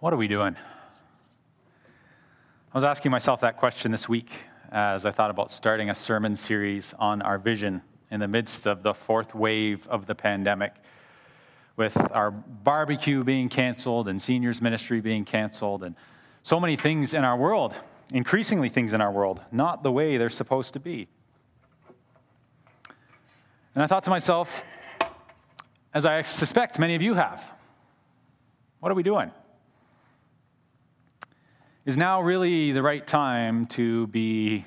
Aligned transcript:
What 0.00 0.14
are 0.14 0.16
we 0.16 0.28
doing? 0.28 0.56
I 2.72 2.74
was 2.74 2.84
asking 2.84 3.10
myself 3.10 3.42
that 3.42 3.58
question 3.58 3.92
this 3.92 4.08
week 4.08 4.30
as 4.72 5.04
I 5.04 5.10
thought 5.10 5.28
about 5.30 5.52
starting 5.52 5.90
a 5.90 5.94
sermon 5.94 6.36
series 6.36 6.94
on 6.98 7.20
our 7.20 7.36
vision 7.36 7.82
in 8.10 8.18
the 8.18 8.26
midst 8.26 8.66
of 8.66 8.82
the 8.82 8.94
fourth 8.94 9.34
wave 9.34 9.86
of 9.88 10.06
the 10.06 10.14
pandemic, 10.14 10.72
with 11.76 11.98
our 12.12 12.30
barbecue 12.30 13.22
being 13.24 13.50
canceled 13.50 14.08
and 14.08 14.22
seniors 14.22 14.62
ministry 14.62 15.02
being 15.02 15.26
canceled, 15.26 15.84
and 15.84 15.94
so 16.44 16.58
many 16.58 16.76
things 16.76 17.12
in 17.12 17.22
our 17.22 17.36
world, 17.36 17.74
increasingly 18.10 18.70
things 18.70 18.94
in 18.94 19.02
our 19.02 19.12
world, 19.12 19.42
not 19.52 19.82
the 19.82 19.92
way 19.92 20.16
they're 20.16 20.30
supposed 20.30 20.72
to 20.72 20.80
be. 20.80 21.08
And 23.74 23.84
I 23.84 23.86
thought 23.86 24.04
to 24.04 24.10
myself, 24.10 24.62
as 25.92 26.06
I 26.06 26.22
suspect 26.22 26.78
many 26.78 26.94
of 26.94 27.02
you 27.02 27.12
have, 27.12 27.44
what 28.78 28.90
are 28.90 28.94
we 28.94 29.02
doing? 29.02 29.30
Is 31.90 31.96
now 31.96 32.22
really 32.22 32.70
the 32.70 32.84
right 32.84 33.04
time 33.04 33.66
to 33.66 34.06
be 34.06 34.64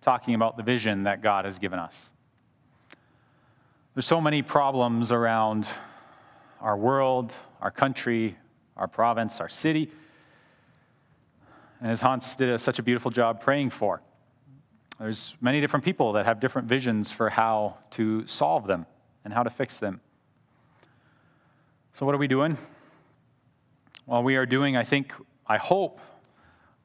talking 0.00 0.34
about 0.34 0.56
the 0.56 0.62
vision 0.62 1.02
that 1.02 1.22
God 1.22 1.44
has 1.44 1.58
given 1.58 1.78
us? 1.78 2.08
There's 3.92 4.06
so 4.06 4.22
many 4.22 4.40
problems 4.40 5.12
around 5.12 5.68
our 6.62 6.78
world, 6.78 7.34
our 7.60 7.70
country, 7.70 8.38
our 8.74 8.88
province, 8.88 9.38
our 9.38 9.50
city. 9.50 9.92
And 11.82 11.90
as 11.90 12.00
Hans 12.00 12.36
did 12.36 12.48
a, 12.48 12.58
such 12.58 12.78
a 12.78 12.82
beautiful 12.82 13.10
job 13.10 13.42
praying 13.42 13.68
for, 13.68 14.00
there's 14.98 15.36
many 15.42 15.60
different 15.60 15.84
people 15.84 16.14
that 16.14 16.24
have 16.24 16.40
different 16.40 16.68
visions 16.68 17.12
for 17.12 17.28
how 17.28 17.76
to 17.90 18.26
solve 18.26 18.66
them 18.66 18.86
and 19.26 19.34
how 19.34 19.42
to 19.42 19.50
fix 19.50 19.78
them. 19.78 20.00
So, 21.92 22.06
what 22.06 22.14
are 22.14 22.18
we 22.18 22.28
doing? 22.28 22.56
Well, 24.06 24.22
we 24.22 24.36
are 24.36 24.46
doing, 24.46 24.74
I 24.74 24.84
think, 24.84 25.12
I 25.46 25.58
hope, 25.58 26.00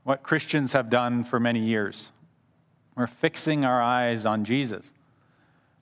what 0.08 0.24
Christians 0.24 0.72
have 0.72 0.90
done 0.90 1.26
for 1.26 1.38
many 1.38 1.60
years. 1.60 2.14
We're 2.96 3.08
fixing 3.08 3.66
our 3.66 3.82
eyes 3.82 4.26
on 4.26 4.46
Jesus, 4.46 4.90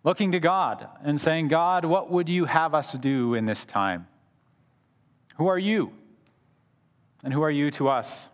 looking 0.04 0.32
to 0.32 0.40
God 0.40 0.88
and 1.04 1.22
saying, 1.22 1.50
God, 1.50 1.86
what 1.86 2.10
would 2.10 2.28
you 2.28 2.46
have 2.46 2.74
us 2.74 2.94
do 2.94 3.36
in 3.36 3.46
this 3.46 3.66
time? 3.66 4.08
Who 5.38 5.46
are 5.46 5.60
you? 5.60 5.92
And 7.24 7.32
who 7.32 7.44
are 7.44 7.52
you 7.52 7.70
to 7.72 7.88
us? 7.88 8.28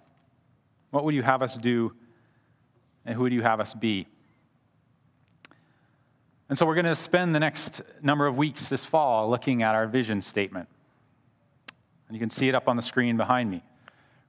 What 0.92 1.04
would 1.04 1.14
you 1.14 1.24
have 1.24 1.42
us 1.42 1.58
do? 1.58 1.92
And 3.06 3.14
who 3.14 3.24
would 3.24 3.34
you 3.34 3.42
have 3.42 3.60
us 3.60 3.74
be? 3.74 4.08
And 6.48 6.58
so 6.58 6.66
we're 6.66 6.76
going 6.76 6.86
to 6.86 6.96
spend 6.96 7.36
the 7.36 7.40
next 7.42 7.82
number 8.02 8.28
of 8.28 8.38
weeks 8.38 8.70
this 8.70 8.86
fall 8.86 9.30
looking 9.30 9.62
at 9.62 9.76
our 9.76 9.88
vision 9.88 10.22
statement. 10.22 10.70
And 12.08 12.16
you 12.16 12.20
can 12.22 12.30
see 12.30 12.48
it 12.48 12.56
up 12.56 12.70
on 12.70 12.78
the 12.78 12.82
screen 12.82 13.18
behind 13.18 13.52
me. 13.52 13.62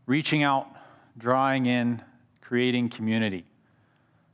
Reaching 0.06 0.42
out, 0.42 0.66
drawing 1.18 1.66
in, 1.66 2.02
creating 2.40 2.88
community. 2.88 3.44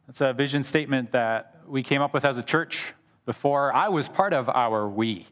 That's 0.07 0.21
a 0.21 0.33
vision 0.33 0.63
statement 0.63 1.13
that 1.13 1.63
we 1.67 1.83
came 1.83 2.01
up 2.01 2.15
with 2.15 2.25
as 2.25 2.39
a 2.39 2.43
church 2.43 2.95
before 3.27 3.75
I 3.75 3.89
was 3.89 4.09
part 4.09 4.33
of 4.33 4.49
our 4.49 4.89
we. 4.89 5.27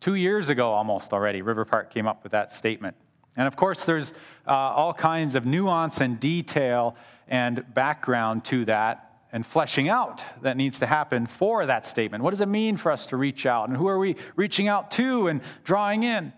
Two 0.00 0.16
years 0.16 0.48
ago, 0.48 0.72
almost 0.72 1.12
already, 1.12 1.42
River 1.42 1.64
Park 1.64 1.92
came 1.92 2.06
up 2.06 2.22
with 2.22 2.32
that 2.32 2.52
statement. 2.52 2.96
And 3.36 3.46
of 3.46 3.56
course, 3.56 3.84
there's 3.84 4.12
uh, 4.46 4.50
all 4.50 4.92
kinds 4.92 5.34
of 5.34 5.46
nuance 5.46 6.00
and 6.00 6.18
detail 6.20 6.96
and 7.28 7.64
background 7.74 8.44
to 8.46 8.64
that 8.66 9.12
and 9.32 9.46
fleshing 9.46 9.88
out 9.88 10.22
that 10.42 10.56
needs 10.56 10.78
to 10.78 10.86
happen 10.86 11.26
for 11.26 11.66
that 11.66 11.86
statement. 11.86 12.22
What 12.22 12.30
does 12.30 12.40
it 12.40 12.48
mean 12.48 12.76
for 12.76 12.92
us 12.92 13.06
to 13.06 13.16
reach 13.16 13.46
out? 13.46 13.68
And 13.68 13.76
who 13.76 13.88
are 13.88 13.98
we 13.98 14.16
reaching 14.36 14.68
out 14.68 14.92
to 14.92 15.26
and 15.26 15.40
drawing 15.64 16.04
in? 16.04 16.32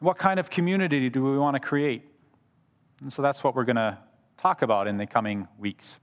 What 0.00 0.16
kind 0.16 0.40
of 0.40 0.48
community 0.48 1.10
do 1.10 1.22
we 1.22 1.36
want 1.36 1.54
to 1.54 1.60
create? 1.60 2.07
And 3.00 3.12
so 3.12 3.22
that's 3.22 3.44
what 3.44 3.54
we're 3.54 3.64
going 3.64 3.76
to 3.76 3.98
talk 4.36 4.62
about 4.62 4.88
in 4.88 4.96
the 4.96 5.06
coming 5.06 5.46
weeks. 5.58 5.98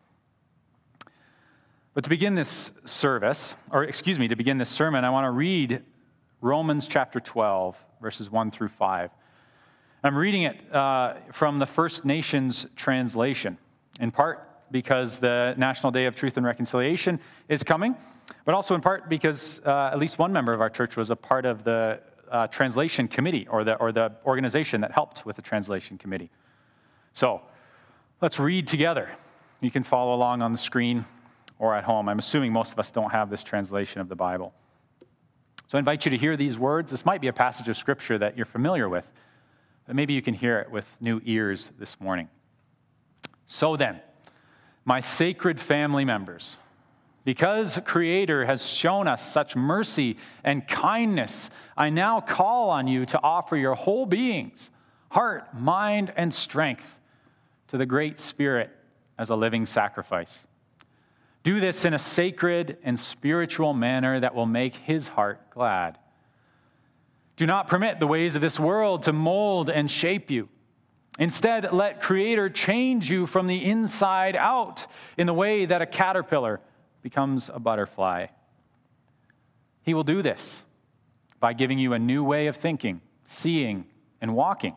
But 1.94 2.04
to 2.06 2.10
begin 2.10 2.36
this 2.36 2.72
service, 2.86 3.56
or 3.72 3.84
excuse 3.84 4.18
me, 4.18 4.28
to 4.30 4.36
begin 4.36 4.58
this 4.58 4.70
sermon, 4.70 5.04
I 5.04 5.10
want 5.10 5.26
to 5.26 5.32
read 5.32 5.84
Romans 6.42 6.88
chapter 6.88 7.20
12, 7.20 7.78
verses 8.02 8.32
1 8.32 8.52
through 8.52 8.70
5. 8.70 9.12
I'm 10.04 10.16
reading 10.16 10.44
it 10.44 10.74
uh, 10.74 11.16
from 11.32 11.60
the 11.60 11.66
First 11.66 12.06
Nations 12.06 12.66
translation, 12.76 13.58
in 14.00 14.12
part 14.12 14.48
because 14.72 15.18
the 15.18 15.54
National 15.58 15.92
Day 15.92 16.06
of 16.06 16.16
Truth 16.16 16.38
and 16.38 16.46
Reconciliation 16.46 17.20
is 17.50 17.64
coming, 17.64 17.96
but 18.46 18.56
also 18.56 18.76
in 18.76 18.82
part 18.82 19.10
because 19.10 19.60
uh, 19.66 19.90
at 19.92 20.00
least 20.00 20.18
one 20.18 20.32
member 20.32 20.54
of 20.54 20.62
our 20.62 20.70
church 20.70 20.96
was 20.96 21.10
a 21.10 21.16
part 21.16 21.46
of 21.46 21.64
the 21.64 22.00
uh, 22.32 22.48
translation 22.48 23.08
committee 23.08 23.48
or 23.50 23.64
the, 23.64 23.76
or 23.76 23.92
the 23.92 24.14
organization 24.26 24.82
that 24.82 24.92
helped 24.92 25.26
with 25.26 25.36
the 25.36 25.42
translation 25.42 25.98
committee. 25.98 26.30
So 27.16 27.42
let's 28.22 28.40
read 28.40 28.68
together. 28.68 29.10
You 29.62 29.72
can 29.72 29.84
follow 29.84 30.14
along 30.14 30.42
on 30.42 30.52
the 30.52 30.58
screen 30.58 31.06
or 31.58 31.74
at 31.74 31.86
home. 31.86 32.10
I'm 32.10 32.20
assuming 32.20 32.52
most 32.52 32.74
of 32.74 32.78
us 32.80 32.92
don't 32.92 33.10
have 33.10 33.30
this 33.30 33.42
translation 33.42 34.02
of 34.02 34.10
the 34.10 34.18
Bible. 34.18 34.54
So 35.70 35.78
I 35.78 35.80
invite 35.80 36.04
you 36.04 36.12
to 36.12 36.18
hear 36.18 36.36
these 36.36 36.60
words. 36.60 36.92
This 36.92 37.06
might 37.06 37.22
be 37.22 37.30
a 37.30 37.34
passage 37.34 37.70
of 37.70 37.78
scripture 37.78 38.18
that 38.18 38.36
you're 38.36 38.46
familiar 38.46 38.90
with, 38.90 39.10
but 39.88 39.96
maybe 39.96 40.12
you 40.12 40.22
can 40.22 40.34
hear 40.34 40.60
it 40.60 40.70
with 40.70 40.86
new 41.00 41.22
ears 41.24 41.72
this 41.80 42.00
morning. 42.02 42.28
So 43.48 43.78
then, 43.78 44.02
my 44.84 45.00
sacred 45.00 45.58
family 45.58 46.04
members, 46.04 46.58
because 47.24 47.80
Creator 47.86 48.44
has 48.46 48.66
shown 48.66 49.08
us 49.08 49.26
such 49.26 49.56
mercy 49.56 50.18
and 50.44 50.68
kindness, 50.68 51.50
I 51.78 51.92
now 51.92 52.20
call 52.20 52.70
on 52.72 52.88
you 52.88 53.06
to 53.06 53.24
offer 53.24 53.56
your 53.56 53.76
whole 53.76 54.06
beings, 54.06 54.70
heart, 55.10 55.58
mind, 55.58 56.12
and 56.18 56.34
strength 56.34 56.98
to 57.68 57.78
the 57.78 57.86
Great 57.86 58.20
Spirit 58.20 58.72
as 59.18 59.30
a 59.30 59.36
living 59.36 59.66
sacrifice. 59.66 60.46
Do 61.44 61.60
this 61.60 61.86
in 61.86 61.94
a 61.94 62.00
sacred 62.00 62.78
and 62.84 63.00
spiritual 63.00 63.74
manner 63.74 64.20
that 64.20 64.34
will 64.34 64.46
make 64.46 64.76
his 64.76 65.08
heart 65.08 65.52
glad. 65.52 65.98
Do 67.38 67.46
not 67.46 67.68
permit 67.68 68.00
the 68.00 68.08
ways 68.08 68.36
of 68.36 68.42
this 68.42 68.60
world 68.60 69.04
to 69.04 69.14
mold 69.14 69.70
and 69.70 69.90
shape 69.90 70.32
you. 70.32 70.50
Instead, 71.20 71.72
let 71.72 72.02
Creator 72.02 72.50
change 72.50 73.10
you 73.10 73.26
from 73.26 73.48
the 73.48 73.64
inside 73.64 74.36
out 74.36 74.88
in 75.18 75.28
the 75.28 75.34
way 75.34 75.66
that 75.66 75.82
a 75.82 75.86
caterpillar 75.86 76.60
becomes 77.02 77.50
a 77.54 77.60
butterfly. 77.60 78.28
He 79.84 79.94
will 79.94 80.04
do 80.04 80.22
this 80.22 80.64
by 81.40 81.54
giving 81.54 81.78
you 81.78 81.94
a 81.94 82.00
new 82.00 82.24
way 82.24 82.48
of 82.48 82.58
thinking, 82.58 83.02
seeing, 83.24 83.86
and 84.20 84.36
walking. 84.36 84.76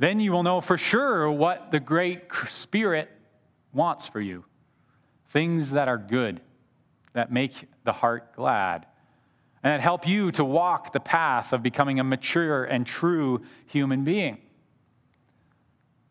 Then 0.00 0.18
you 0.18 0.32
will 0.32 0.42
know 0.42 0.62
for 0.62 0.78
sure 0.78 1.30
what 1.30 1.70
the 1.72 1.78
great 1.78 2.22
Spirit 2.48 3.10
wants 3.70 4.08
for 4.08 4.20
you 4.20 4.46
things 5.28 5.70
that 5.70 5.88
are 5.88 5.98
good, 5.98 6.40
that 7.12 7.30
make 7.30 7.52
the 7.84 7.92
heart 7.92 8.34
glad, 8.34 8.86
and 9.62 9.72
that 9.72 9.80
help 9.80 10.08
you 10.08 10.32
to 10.32 10.44
walk 10.44 10.92
the 10.92 10.98
path 10.98 11.52
of 11.52 11.62
becoming 11.62 12.00
a 12.00 12.04
mature 12.04 12.64
and 12.64 12.84
true 12.84 13.42
human 13.66 14.02
being. 14.02 14.38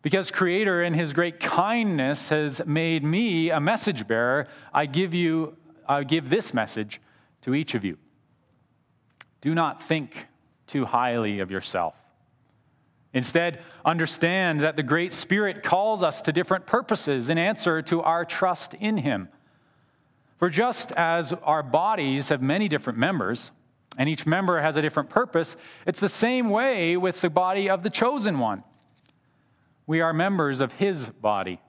Because 0.03 0.29
Creator, 0.31 0.83
in 0.83 0.93
His 0.93 1.11
great 1.11 1.39
kindness, 1.39 2.29
has 2.29 2.61
made 2.65 3.03
me 3.03 3.49
a 3.49 3.59
message 3.59 4.07
bearer, 4.07 4.47
I 4.71 4.85
give 4.85 5.15
you, 5.15 5.57
I 5.87 6.03
give 6.03 6.29
this 6.29 6.53
message 6.53 7.01
to 7.41 7.55
each 7.55 7.73
of 7.73 7.83
you. 7.83 7.97
Do 9.41 9.55
not 9.55 9.81
think 9.81 10.27
too 10.67 10.85
highly 10.85 11.39
of 11.39 11.49
yourself. 11.49 11.95
Instead, 13.13 13.59
understand 13.83 14.59
that 14.61 14.75
the 14.75 14.83
great 14.83 15.11
Spirit 15.11 15.63
calls 15.63 16.03
us 16.03 16.21
to 16.21 16.31
different 16.31 16.65
purposes 16.65 17.29
in 17.29 17.37
answer 17.37 17.81
to 17.81 18.01
our 18.01 18.23
trust 18.23 18.73
in 18.75 18.97
Him. 18.97 19.29
For 20.37 20.49
just 20.49 20.91
as 20.93 21.33
our 21.43 21.63
bodies 21.63 22.29
have 22.29 22.41
many 22.41 22.67
different 22.67 22.99
members, 22.99 23.51
and 23.97 24.07
each 24.07 24.25
member 24.25 24.61
has 24.61 24.77
a 24.77 24.81
different 24.81 25.09
purpose, 25.09 25.57
it's 25.85 25.99
the 25.99 26.07
same 26.07 26.49
way 26.49 26.95
with 26.95 27.19
the 27.21 27.29
body 27.29 27.69
of 27.69 27.83
the 27.83 27.89
chosen 27.89 28.39
one. 28.39 28.63
We 29.85 30.01
are 30.01 30.13
members 30.13 30.61
of 30.61 30.73
his 30.73 31.09
body, 31.09 31.59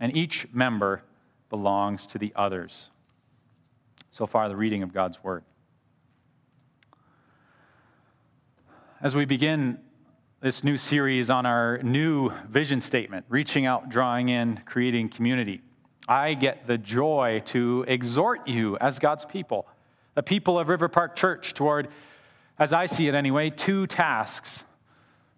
and 0.00 0.16
each 0.16 0.46
member 0.52 1.02
belongs 1.50 2.06
to 2.08 2.18
the 2.18 2.32
others. 2.34 2.90
So 4.10 4.26
far, 4.26 4.48
the 4.48 4.56
reading 4.56 4.82
of 4.82 4.92
God's 4.92 5.22
word. 5.22 5.44
As 9.02 9.14
we 9.14 9.26
begin 9.26 9.78
this 10.44 10.62
new 10.62 10.76
series 10.76 11.30
on 11.30 11.46
our 11.46 11.78
new 11.82 12.30
vision 12.50 12.78
statement, 12.78 13.24
reaching 13.30 13.64
out, 13.64 13.88
drawing 13.88 14.28
in, 14.28 14.60
creating 14.66 15.08
community, 15.08 15.62
I 16.06 16.34
get 16.34 16.66
the 16.66 16.76
joy 16.76 17.40
to 17.46 17.86
exhort 17.88 18.46
you 18.46 18.76
as 18.76 18.98
God's 18.98 19.24
people, 19.24 19.66
the 20.14 20.22
people 20.22 20.58
of 20.58 20.68
River 20.68 20.86
Park 20.86 21.16
Church, 21.16 21.54
toward, 21.54 21.88
as 22.58 22.74
I 22.74 22.84
see 22.84 23.08
it 23.08 23.14
anyway, 23.14 23.48
two 23.48 23.86
tasks 23.86 24.64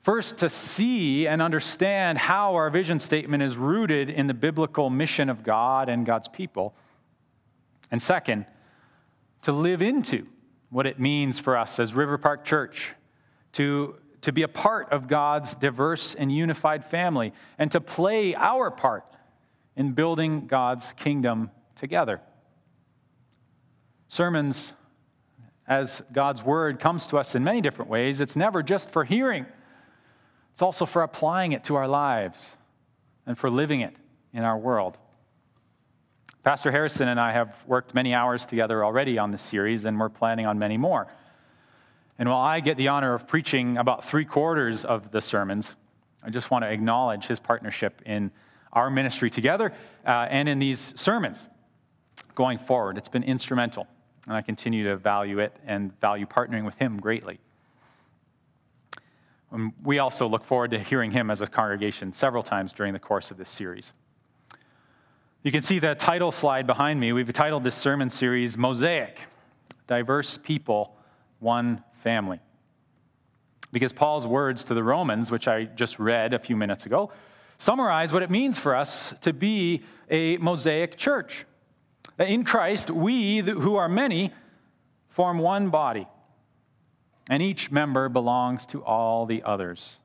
First, 0.02 0.38
to 0.38 0.48
see 0.48 1.26
and 1.26 1.40
understand 1.42 2.18
how 2.18 2.54
our 2.54 2.70
vision 2.70 2.98
statement 2.98 3.42
is 3.44 3.56
rooted 3.56 4.08
in 4.08 4.26
the 4.28 4.34
biblical 4.34 4.88
mission 4.88 5.28
of 5.28 5.42
God 5.42 5.88
and 5.88 6.06
God's 6.06 6.28
people. 6.28 6.74
And 7.90 8.00
second, 8.00 8.46
to 9.42 9.50
live 9.50 9.82
into 9.82 10.26
what 10.70 10.86
it 10.86 11.00
means 11.00 11.40
for 11.40 11.56
us 11.56 11.80
as 11.80 11.92
River 11.92 12.18
Park 12.18 12.44
Church 12.44 12.92
to, 13.54 13.96
to 14.26 14.32
be 14.32 14.42
a 14.42 14.48
part 14.48 14.90
of 14.90 15.06
God's 15.06 15.54
diverse 15.54 16.16
and 16.16 16.34
unified 16.34 16.84
family, 16.84 17.32
and 17.60 17.70
to 17.70 17.80
play 17.80 18.34
our 18.34 18.72
part 18.72 19.04
in 19.76 19.92
building 19.92 20.48
God's 20.48 20.92
kingdom 20.96 21.48
together. 21.76 22.20
Sermons, 24.08 24.72
as 25.68 26.02
God's 26.12 26.42
word 26.42 26.80
comes 26.80 27.06
to 27.06 27.18
us 27.18 27.36
in 27.36 27.44
many 27.44 27.60
different 27.60 27.88
ways, 27.88 28.20
it's 28.20 28.34
never 28.34 28.64
just 28.64 28.90
for 28.90 29.04
hearing, 29.04 29.46
it's 30.52 30.62
also 30.62 30.86
for 30.86 31.04
applying 31.04 31.52
it 31.52 31.62
to 31.62 31.76
our 31.76 31.86
lives 31.86 32.56
and 33.26 33.38
for 33.38 33.48
living 33.48 33.80
it 33.80 33.94
in 34.32 34.42
our 34.42 34.58
world. 34.58 34.98
Pastor 36.42 36.72
Harrison 36.72 37.06
and 37.06 37.20
I 37.20 37.30
have 37.30 37.56
worked 37.64 37.94
many 37.94 38.12
hours 38.12 38.44
together 38.44 38.84
already 38.84 39.18
on 39.18 39.30
this 39.30 39.42
series, 39.42 39.84
and 39.84 40.00
we're 40.00 40.08
planning 40.08 40.46
on 40.46 40.58
many 40.58 40.76
more. 40.76 41.06
And 42.18 42.28
while 42.28 42.40
I 42.40 42.60
get 42.60 42.76
the 42.76 42.88
honor 42.88 43.14
of 43.14 43.28
preaching 43.28 43.76
about 43.76 44.04
three 44.04 44.24
quarters 44.24 44.84
of 44.84 45.10
the 45.10 45.20
sermons, 45.20 45.74
I 46.22 46.30
just 46.30 46.50
want 46.50 46.64
to 46.64 46.70
acknowledge 46.70 47.26
his 47.26 47.38
partnership 47.38 48.02
in 48.06 48.30
our 48.72 48.90
ministry 48.90 49.30
together 49.30 49.72
uh, 50.06 50.26
and 50.30 50.48
in 50.48 50.58
these 50.58 50.92
sermons 50.96 51.46
going 52.34 52.58
forward. 52.58 52.98
It's 52.98 53.08
been 53.08 53.22
instrumental, 53.22 53.86
and 54.26 54.34
I 54.34 54.42
continue 54.42 54.84
to 54.84 54.96
value 54.96 55.38
it 55.38 55.56
and 55.66 55.98
value 56.00 56.26
partnering 56.26 56.64
with 56.64 56.76
him 56.76 56.98
greatly. 56.98 57.38
Um, 59.52 59.74
we 59.84 59.98
also 59.98 60.26
look 60.26 60.44
forward 60.44 60.72
to 60.72 60.78
hearing 60.78 61.10
him 61.10 61.30
as 61.30 61.40
a 61.40 61.46
congregation 61.46 62.12
several 62.12 62.42
times 62.42 62.72
during 62.72 62.92
the 62.92 62.98
course 62.98 63.30
of 63.30 63.36
this 63.36 63.48
series. 63.48 63.92
You 65.42 65.52
can 65.52 65.62
see 65.62 65.78
the 65.78 65.94
title 65.94 66.32
slide 66.32 66.66
behind 66.66 66.98
me. 66.98 67.12
We've 67.12 67.32
titled 67.32 67.62
this 67.62 67.76
sermon 67.76 68.10
series 68.10 68.58
Mosaic 68.58 69.20
Diverse 69.86 70.38
People, 70.38 70.96
One 71.38 71.84
Family. 72.06 72.38
Because 73.72 73.92
Paul's 73.92 74.28
words 74.28 74.62
to 74.62 74.74
the 74.74 74.84
Romans, 74.84 75.32
which 75.32 75.48
I 75.48 75.64
just 75.64 75.98
read 75.98 76.34
a 76.34 76.38
few 76.38 76.54
minutes 76.54 76.86
ago, 76.86 77.10
summarize 77.58 78.12
what 78.12 78.22
it 78.22 78.30
means 78.30 78.56
for 78.56 78.76
us 78.76 79.12
to 79.22 79.32
be 79.32 79.82
a 80.08 80.36
Mosaic 80.36 80.96
church. 80.96 81.46
In 82.20 82.44
Christ, 82.44 82.92
we, 82.92 83.38
who 83.40 83.74
are 83.74 83.88
many, 83.88 84.32
form 85.08 85.38
one 85.40 85.70
body, 85.70 86.06
and 87.28 87.42
each 87.42 87.72
member 87.72 88.08
belongs 88.08 88.66
to 88.66 88.84
all 88.84 89.26
the 89.26 89.42
others. 89.42 89.96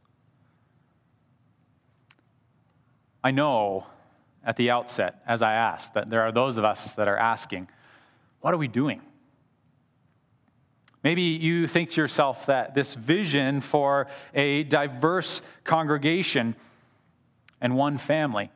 I 3.24 3.30
know 3.30 3.86
at 4.44 4.56
the 4.56 4.72
outset, 4.72 5.22
as 5.28 5.44
I 5.44 5.54
asked, 5.54 5.94
that 5.94 6.10
there 6.10 6.22
are 6.22 6.32
those 6.32 6.58
of 6.58 6.64
us 6.64 6.90
that 6.96 7.08
are 7.08 7.18
asking, 7.18 7.68
what 8.40 8.56
are 8.56 8.58
we 8.58 8.68
doing? 8.68 9.04
Maybe 11.04 11.24
you 11.24 11.68
think 11.68 11.90
to 11.92 12.02
yourself 12.02 12.46
that 12.46 12.76
this 12.76 12.94
vision 12.94 13.62
for 13.62 14.08
a 14.36 14.64
diverse 14.64 15.42
congregation 15.64 16.56
and 17.60 17.76
one 17.76 17.98
family 17.98 18.52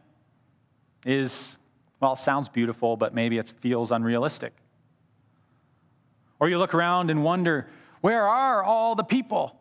is, 1.05 1.57
well, 1.99 2.15
sounds 2.15 2.49
beautiful, 2.49 2.97
but 2.97 3.13
maybe 3.13 3.37
it 3.37 3.51
feels 3.59 3.91
unrealistic. 3.91 4.53
Or 6.39 6.49
you 6.49 6.57
look 6.59 6.73
around 6.73 7.09
and 7.09 7.23
wonder, 7.23 7.67
where 8.01 8.27
are 8.27 8.63
all 8.63 8.95
the 8.95 9.03
people 9.03 9.55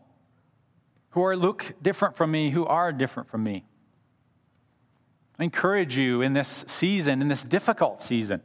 who 1.11 1.23
are 1.23 1.37
look 1.37 1.73
different 1.81 2.17
from 2.17 2.31
me, 2.31 2.51
who 2.51 2.67
are 2.67 2.93
different 2.93 3.31
from 3.31 3.45
me? 3.45 3.65
I 5.39 5.45
encourage 5.45 5.97
you 5.97 6.21
in 6.21 6.33
this 6.33 6.65
season, 6.69 7.23
in 7.23 7.29
this 7.29 7.45
difficult 7.45 8.03
season, 8.03 8.43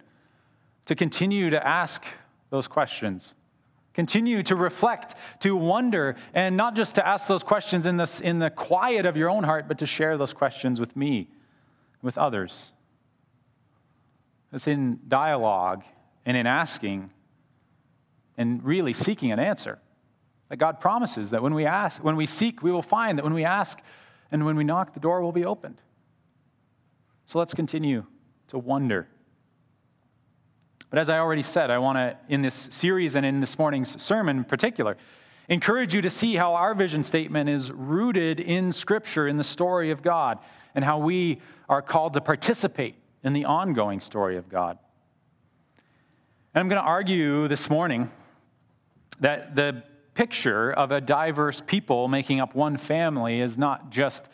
to 0.86 0.96
continue 0.96 1.50
to 1.50 1.68
ask 1.68 2.04
those 2.50 2.68
questions. 2.68 3.34
Continue 3.94 4.44
to 4.44 4.56
reflect, 4.56 5.16
to 5.42 5.56
wonder, 5.56 6.16
and 6.34 6.56
not 6.56 6.76
just 6.76 6.96
to 6.96 7.06
ask 7.06 7.28
those 7.28 7.44
questions 7.44 7.86
in, 7.86 7.98
this, 7.98 8.20
in 8.20 8.40
the 8.40 8.50
quiet 8.50 9.06
of 9.06 9.18
your 9.18 9.30
own 9.30 9.44
heart, 9.44 9.68
but 9.68 9.80
to 9.80 9.86
share 9.86 10.18
those 10.18 10.34
questions 10.34 10.80
with 10.80 10.96
me, 10.96 11.30
with 12.02 12.18
others. 12.18 12.72
It's 14.54 14.68
in 14.68 15.00
dialogue 15.08 15.84
and 16.26 16.38
in 16.38 16.48
asking 16.48 17.12
and 18.38 18.64
really 18.64 18.94
seeking 18.94 19.32
an 19.32 19.40
answer. 19.40 19.80
That 20.50 20.58
God 20.58 20.80
promises 20.80 21.30
that 21.32 21.44
when 21.44 21.54
we 21.54 21.66
ask, 21.66 22.04
when 22.04 22.16
we 22.16 22.26
seek, 22.26 22.64
we 22.64 22.72
will 22.72 22.82
find, 22.82 23.18
that 23.18 23.24
when 23.24 23.34
we 23.34 23.44
ask 23.44 23.80
and 24.32 24.46
when 24.46 24.56
we 24.56 24.64
knock, 24.64 24.94
the 24.94 25.00
door 25.00 25.22
will 25.22 25.32
be 25.32 25.46
opened. 25.46 25.82
So 27.26 27.38
let's 27.38 27.54
continue 27.54 28.06
to 28.48 28.58
wonder. 28.58 29.08
But 30.90 31.00
as 31.00 31.10
I 31.10 31.20
already 31.20 31.44
said, 31.44 31.70
I 31.70 31.78
want 31.78 31.98
to, 31.98 32.18
in 32.34 32.42
this 32.42 32.68
series 32.72 33.16
and 33.16 33.26
in 33.26 33.40
this 33.40 33.60
morning's 33.60 34.02
sermon 34.02 34.38
in 34.38 34.44
particular, 34.44 34.98
encourage 35.48 35.94
you 35.94 36.02
to 36.02 36.10
see 36.10 36.36
how 36.36 36.56
our 36.56 36.74
vision 36.74 37.04
statement 37.04 37.50
is 37.50 37.72
rooted 37.72 38.40
in 38.40 38.72
Scripture, 38.72 39.28
in 39.28 39.38
the 39.38 39.44
story 39.44 39.92
of 39.92 40.02
God, 40.02 40.40
and 40.74 40.84
how 40.84 40.98
we 40.98 41.42
are 41.68 41.82
called 41.82 42.14
to 42.14 42.22
participate 42.22 42.96
in 43.24 43.34
the 43.34 43.46
ongoing 43.46 44.00
story 44.00 44.38
of 44.38 44.50
God. 44.50 44.78
And 46.54 46.62
I'm 46.62 46.70
going 46.70 46.82
to 46.82 46.88
argue 46.88 47.48
this 47.48 47.70
morning 47.70 48.10
that 49.20 49.56
the 49.56 49.84
picture 50.16 50.72
of 50.72 50.92
a 50.92 51.00
diverse 51.00 51.62
people 51.66 52.08
making 52.08 52.40
up 52.40 52.56
one 52.56 52.78
family 52.78 53.42
is 53.42 53.58
not 53.58 53.92
just 53.92 54.28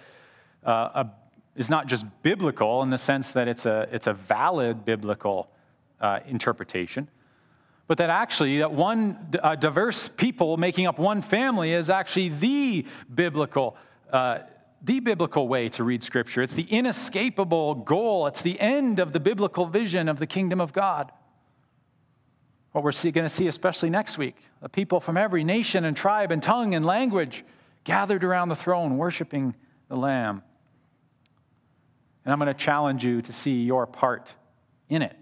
uh, 0.66 1.04
a 1.04 1.08
is 1.56 1.70
not 1.70 1.88
just 1.88 2.06
biblical 2.22 2.84
in 2.84 2.90
the 2.90 2.98
sense 2.98 3.32
that 3.32 3.48
it's 3.48 3.66
a, 3.66 3.88
it's 3.92 4.08
a 4.08 4.14
valid 4.14 4.84
biblical 4.84 5.50
uh, 6.02 6.20
interpretation, 6.28 7.10
but 7.88 7.98
that 7.98 8.10
actually 8.10 8.60
that 8.60 8.72
one 8.72 9.18
uh, 9.42 9.56
diverse 9.56 10.10
people 10.18 10.58
making 10.58 10.88
up 10.88 11.00
one 11.00 11.22
family 11.22 11.74
is 11.74 11.90
actually 11.90 12.30
the 12.30 12.86
biblical 13.14 13.78
uh, 14.12 14.40
the 14.82 15.00
biblical 15.00 15.48
way 15.48 15.68
to 15.70 15.84
read 15.84 16.04
scripture. 16.04 16.44
It's 16.44 16.54
the 16.54 16.64
inescapable 16.64 17.74
goal. 17.76 18.28
It's 18.28 18.44
the 18.44 18.60
end 18.60 19.00
of 19.00 19.14
the 19.14 19.20
biblical 19.20 19.66
vision 19.66 20.08
of 20.08 20.20
the 20.20 20.28
kingdom 20.28 20.62
of 20.62 20.74
god. 20.74 21.12
What 22.72 22.84
we're 22.84 22.92
going 22.92 23.24
to 23.26 23.30
see 23.30 23.48
especially 23.48 23.90
next 23.90 24.18
week 24.18 24.36
the 24.62 24.70
people 24.70 25.00
from 25.00 25.18
every 25.18 25.44
nation 25.44 25.86
and 25.86 25.96
tribe 25.96 26.32
and 26.32 26.44
tongue 26.44 26.76
and 26.76 26.86
language 26.86 27.46
gathered 27.84 28.24
around 28.24 28.50
the 28.50 28.56
throne 28.56 28.98
worshiping 28.98 29.56
the 29.88 29.96
lamb. 29.96 30.44
And 32.26 32.34
I'm 32.34 32.40
going 32.40 32.54
to 32.54 32.60
challenge 32.60 33.06
you 33.06 33.22
to 33.22 33.32
see 33.32 33.62
your 33.62 33.86
part 33.88 34.34
in 34.90 35.02
it, 35.02 35.16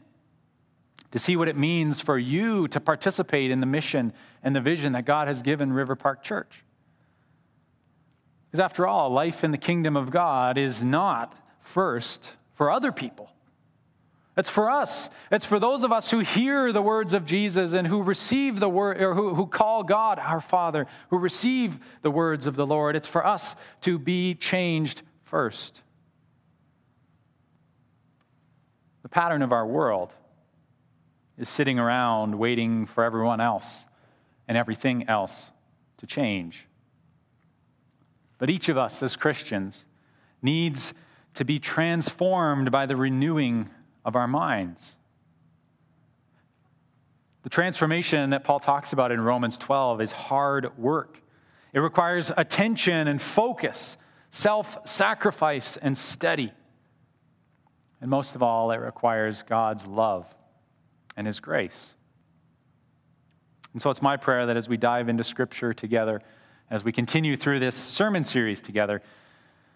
to 1.14 1.20
see 1.20 1.36
what 1.36 1.48
it 1.48 1.56
means 1.56 2.00
for 2.00 2.18
you 2.18 2.68
to 2.70 2.80
participate 2.80 3.52
in 3.52 3.60
the 3.60 3.68
mission 3.68 4.12
and 4.42 4.56
the 4.56 4.60
vision 4.60 4.94
that 4.94 5.06
God 5.06 5.28
has 5.28 5.44
given 5.44 5.72
River 5.72 5.96
Park 5.96 6.24
Church. 6.24 6.64
Because 8.50 8.60
after 8.60 8.88
all, 8.88 9.12
life 9.12 9.44
in 9.44 9.52
the 9.52 9.60
kingdom 9.60 9.96
of 9.96 10.10
God 10.10 10.58
is 10.58 10.82
not 10.82 11.36
first 11.62 12.32
for 12.56 12.72
other 12.72 12.92
people. 12.92 13.30
It's 14.36 14.50
for 14.50 14.72
us. 14.72 15.12
It's 15.32 15.46
for 15.46 15.60
those 15.60 15.84
of 15.84 15.92
us 15.92 16.10
who 16.10 16.22
hear 16.22 16.72
the 16.74 16.82
words 16.82 17.14
of 17.14 17.28
Jesus 17.28 17.74
and 17.74 17.86
who 17.86 18.02
receive 18.02 18.60
the 18.60 18.68
word, 18.68 19.00
or 19.00 19.14
who, 19.14 19.36
who 19.36 19.46
call 19.46 19.84
God 19.84 20.18
our 20.18 20.42
Father, 20.42 20.88
who 21.12 21.20
receive 21.20 21.78
the 22.02 22.10
words 22.10 22.48
of 22.48 22.56
the 22.56 22.66
Lord. 22.66 22.96
It's 22.96 23.08
for 23.08 23.24
us 23.24 23.56
to 23.82 24.00
be 24.00 24.34
changed 24.34 25.04
first. 25.26 25.84
The 29.04 29.10
pattern 29.10 29.44
of 29.44 29.52
our 29.52 29.68
world 29.68 30.12
is 31.38 31.50
sitting 31.50 31.80
around 31.80 32.38
waiting 32.38 32.86
for 32.86 33.04
everyone 33.04 33.42
else 33.42 33.86
and 34.48 34.58
everything 34.58 35.08
else 35.08 35.52
to 35.98 36.06
change. 36.06 36.68
But 38.38 38.50
each 38.50 38.70
of 38.70 38.78
us 38.78 39.02
as 39.02 39.16
Christians 39.16 39.86
needs 40.42 40.94
to 41.36 41.46
be 41.46 41.60
transformed 41.60 42.72
by 42.72 42.86
the 42.86 42.96
renewing 42.96 43.70
of 44.06 44.16
our 44.16 44.28
minds. 44.28 44.96
The 47.44 47.50
transformation 47.50 48.30
that 48.30 48.44
Paul 48.44 48.60
talks 48.60 48.94
about 48.94 49.12
in 49.12 49.20
Romans 49.20 49.58
12 49.58 50.02
is 50.02 50.12
hard 50.12 50.78
work. 50.78 51.22
It 51.74 51.80
requires 51.80 52.32
attention 52.38 53.08
and 53.08 53.22
focus, 53.22 53.98
self 54.30 54.78
sacrifice 54.88 55.78
and 55.78 55.98
study. 55.98 56.54
And 58.00 58.10
most 58.10 58.36
of 58.36 58.44
all, 58.44 58.72
it 58.72 58.78
requires 58.78 59.44
God's 59.44 59.86
love 59.86 60.28
and 61.16 61.28
His 61.28 61.40
grace. 61.40 61.96
And 63.74 63.82
so 63.82 63.90
it's 63.90 64.02
my 64.02 64.18
prayer 64.18 64.46
that 64.46 64.58
as 64.58 64.70
we 64.70 64.78
dive 64.78 65.10
into 65.10 65.24
Scripture 65.24 65.74
together, 65.74 66.22
as 66.70 66.84
we 66.84 66.92
continue 66.92 67.36
through 67.36 67.60
this 67.60 67.76
sermon 67.76 68.24
series 68.24 68.62
together, 68.62 69.02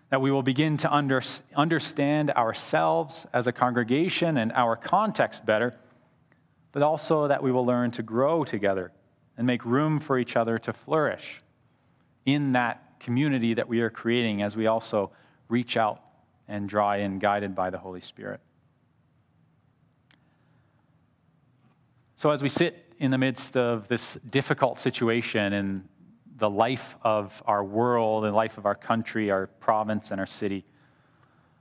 that 0.10 0.22
we 0.22 0.32
will 0.32 0.44
begin 0.44 0.78
to 0.78 0.92
under, 0.92 1.22
understand 1.56 2.32
ourselves 2.32 3.26
as 3.34 3.48
a 3.48 3.52
congregation 3.52 4.38
and 4.38 4.52
our 4.54 4.76
context 4.76 5.46
better, 5.46 5.78
but 6.72 6.82
also 6.82 7.28
that 7.28 7.44
we 7.44 7.52
will 7.52 7.66
learn 7.66 7.92
to 7.92 8.04
grow 8.04 8.44
together 8.44 8.92
and 9.38 9.46
make 9.46 9.66
room 9.66 10.00
for 10.00 10.18
each 10.18 10.36
other 10.36 10.58
to 10.60 10.74
flourish 10.74 11.42
in 12.26 12.54
that 12.54 13.00
community 13.00 13.54
that 13.54 13.68
we 13.68 13.82
are 13.82 13.90
creating 13.90 14.42
as 14.42 14.56
we 14.56 14.68
also 14.68 15.12
reach 15.50 15.78
out 15.78 16.02
and 16.48 16.70
draw 16.70 16.94
in, 16.94 17.20
guided 17.20 17.56
by 17.56 17.70
the 17.70 17.78
Holy 17.78 18.02
Spirit. 18.02 18.40
So, 22.18 22.32
as 22.32 22.42
we 22.42 22.50
sit 22.50 22.84
in 22.98 23.12
the 23.12 23.18
midst 23.20 23.56
of 23.56 23.88
this 23.88 24.18
difficult 24.28 24.80
situation 24.80 25.54
and 25.54 25.88
the 26.38 26.50
life 26.50 26.98
of 27.04 27.44
our 27.46 27.64
world 27.64 28.26
and 28.26 28.36
life 28.36 28.58
of 28.58 28.66
our 28.66 28.74
country, 28.74 29.30
our 29.30 29.46
province, 29.60 30.10
and 30.10 30.20
our 30.20 30.26
city. 30.26 30.66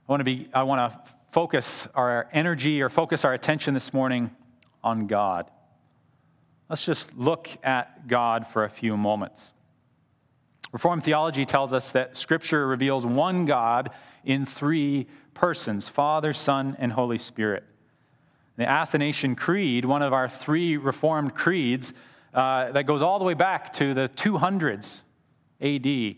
I 0.09 0.11
want 0.11 0.21
to 0.21 0.23
be 0.23 0.49
I 0.51 0.63
want 0.63 0.91
to 0.91 0.99
focus 1.31 1.87
our 1.93 2.27
energy 2.33 2.81
or 2.81 2.89
focus 2.89 3.23
our 3.23 3.35
attention 3.35 3.75
this 3.75 3.93
morning 3.93 4.31
on 4.83 5.05
God. 5.05 5.51
Let's 6.69 6.83
just 6.83 7.15
look 7.15 7.49
at 7.63 8.07
God 8.07 8.47
for 8.47 8.63
a 8.63 8.69
few 8.69 8.97
moments. 8.97 9.53
Reformed 10.71 11.03
theology 11.03 11.45
tells 11.45 11.71
us 11.71 11.91
that 11.91 12.17
Scripture 12.17 12.65
reveals 12.65 13.05
one 13.05 13.45
God 13.45 13.91
in 14.25 14.47
three 14.47 15.05
persons 15.35 15.87
Father, 15.87 16.33
Son, 16.33 16.75
and 16.79 16.93
Holy 16.93 17.19
Spirit. 17.19 17.63
The 18.57 18.67
Athanasian 18.67 19.35
Creed, 19.35 19.85
one 19.85 20.01
of 20.01 20.13
our 20.13 20.27
three 20.27 20.77
Reformed 20.77 21.35
creeds 21.35 21.93
uh, 22.33 22.71
that 22.71 22.87
goes 22.87 23.01
all 23.03 23.19
the 23.19 23.25
way 23.25 23.35
back 23.35 23.71
to 23.73 23.93
the 23.93 24.09
200s 24.15 25.01
AD, 25.61 26.15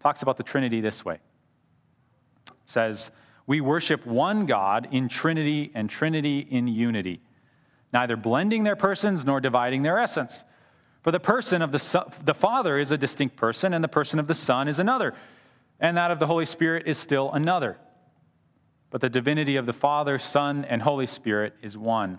talks 0.00 0.22
about 0.22 0.36
the 0.36 0.42
Trinity 0.42 0.80
this 0.80 1.04
way. 1.04 1.14
It 1.14 2.52
says, 2.66 3.10
We 3.46 3.62
worship 3.62 4.06
one 4.06 4.44
God 4.44 4.88
in 4.92 5.08
Trinity 5.08 5.70
and 5.74 5.88
Trinity 5.88 6.46
in 6.50 6.68
unity, 6.68 7.20
neither 7.94 8.16
blending 8.16 8.64
their 8.64 8.76
persons 8.76 9.24
nor 9.24 9.40
dividing 9.40 9.82
their 9.82 9.98
essence. 9.98 10.44
For 11.02 11.10
the 11.12 11.20
person 11.20 11.62
of 11.62 11.72
the, 11.72 11.78
son, 11.78 12.10
the 12.24 12.34
Father 12.34 12.78
is 12.78 12.90
a 12.90 12.98
distinct 12.98 13.36
person, 13.36 13.72
and 13.72 13.82
the 13.82 13.88
person 13.88 14.18
of 14.18 14.26
the 14.26 14.34
Son 14.34 14.68
is 14.68 14.78
another, 14.78 15.14
and 15.80 15.96
that 15.96 16.10
of 16.10 16.18
the 16.18 16.26
Holy 16.26 16.44
Spirit 16.44 16.86
is 16.86 16.98
still 16.98 17.32
another. 17.32 17.78
But 18.96 19.02
the 19.02 19.10
divinity 19.10 19.56
of 19.56 19.66
the 19.66 19.74
Father, 19.74 20.18
Son, 20.18 20.64
and 20.64 20.80
Holy 20.80 21.06
Spirit 21.06 21.52
is 21.60 21.76
one, 21.76 22.18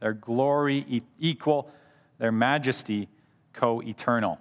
their 0.00 0.14
glory 0.14 1.02
equal, 1.20 1.70
their 2.16 2.32
majesty 2.32 3.10
co 3.52 3.82
eternal. 3.82 4.38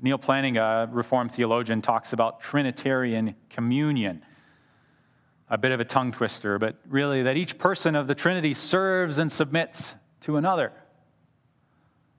Neal 0.00 0.16
Plantinga, 0.16 0.84
a 0.84 0.90
Reformed 0.90 1.32
theologian, 1.32 1.82
talks 1.82 2.14
about 2.14 2.40
Trinitarian 2.40 3.34
communion. 3.50 4.24
A 5.50 5.58
bit 5.58 5.72
of 5.72 5.80
a 5.80 5.84
tongue 5.84 6.10
twister, 6.10 6.58
but 6.58 6.76
really 6.88 7.22
that 7.24 7.36
each 7.36 7.58
person 7.58 7.94
of 7.94 8.06
the 8.06 8.14
Trinity 8.14 8.54
serves 8.54 9.18
and 9.18 9.30
submits 9.30 9.92
to 10.22 10.38
another. 10.38 10.72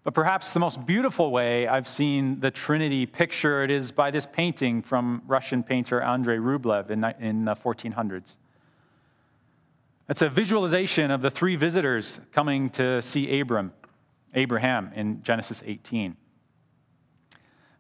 But 0.04 0.14
perhaps 0.14 0.52
the 0.52 0.60
most 0.60 0.86
beautiful 0.86 1.32
way 1.32 1.66
I've 1.68 1.88
seen 1.88 2.42
the 2.42 2.52
Trinity 2.52 3.06
pictured 3.06 3.72
is 3.72 3.92
by 3.92 4.12
this 4.12 4.26
painting 4.26 4.82
from 4.82 5.22
Russian 5.28 5.64
painter 5.64 6.02
Andrei 6.02 6.38
Rublev 6.38 6.90
in, 6.90 7.46
the 7.46 7.56
1400s. 7.56 8.36
It's 10.10 10.22
a 10.22 10.30
visualization 10.30 11.10
of 11.10 11.22
the 11.22 11.30
three 11.30 11.56
visitors 11.56 12.20
coming 12.34 12.70
to 12.72 13.02
see 13.02 13.40
Abram, 13.40 13.72
Abraham 14.34 14.92
in 14.94 15.24
Genesis 15.24 15.64
18. 15.66 16.18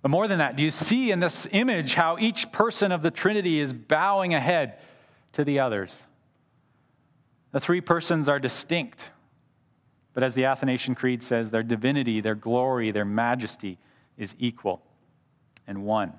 But 0.02 0.10
more 0.10 0.28
than 0.30 0.40
that, 0.40 0.56
do 0.56 0.64
you 0.64 0.72
see 0.72 1.12
in 1.12 1.20
this 1.20 1.46
image 1.52 1.96
how 1.96 2.18
each 2.18 2.52
person 2.54 2.94
of 2.94 3.02
the 3.02 3.12
Trinity 3.12 3.60
is 3.60 3.74
bowing 3.74 4.34
ahead 4.34 4.78
to 5.34 5.44
the 5.44 5.60
others? 5.60 5.94
The 7.52 7.60
three 7.60 7.82
persons 7.82 8.30
are 8.30 8.40
distinct, 8.40 9.10
but 10.14 10.24
as 10.24 10.34
the 10.34 10.46
Athanasian 10.46 10.96
Creed 10.96 11.24
says, 11.24 11.50
their 11.50 11.64
divinity, 11.64 12.22
their 12.22 12.36
glory, 12.36 12.92
their 12.92 13.06
majesty 13.06 13.78
is 14.18 14.36
equal 14.38 14.82
and 15.68 15.84
one. 15.84 16.14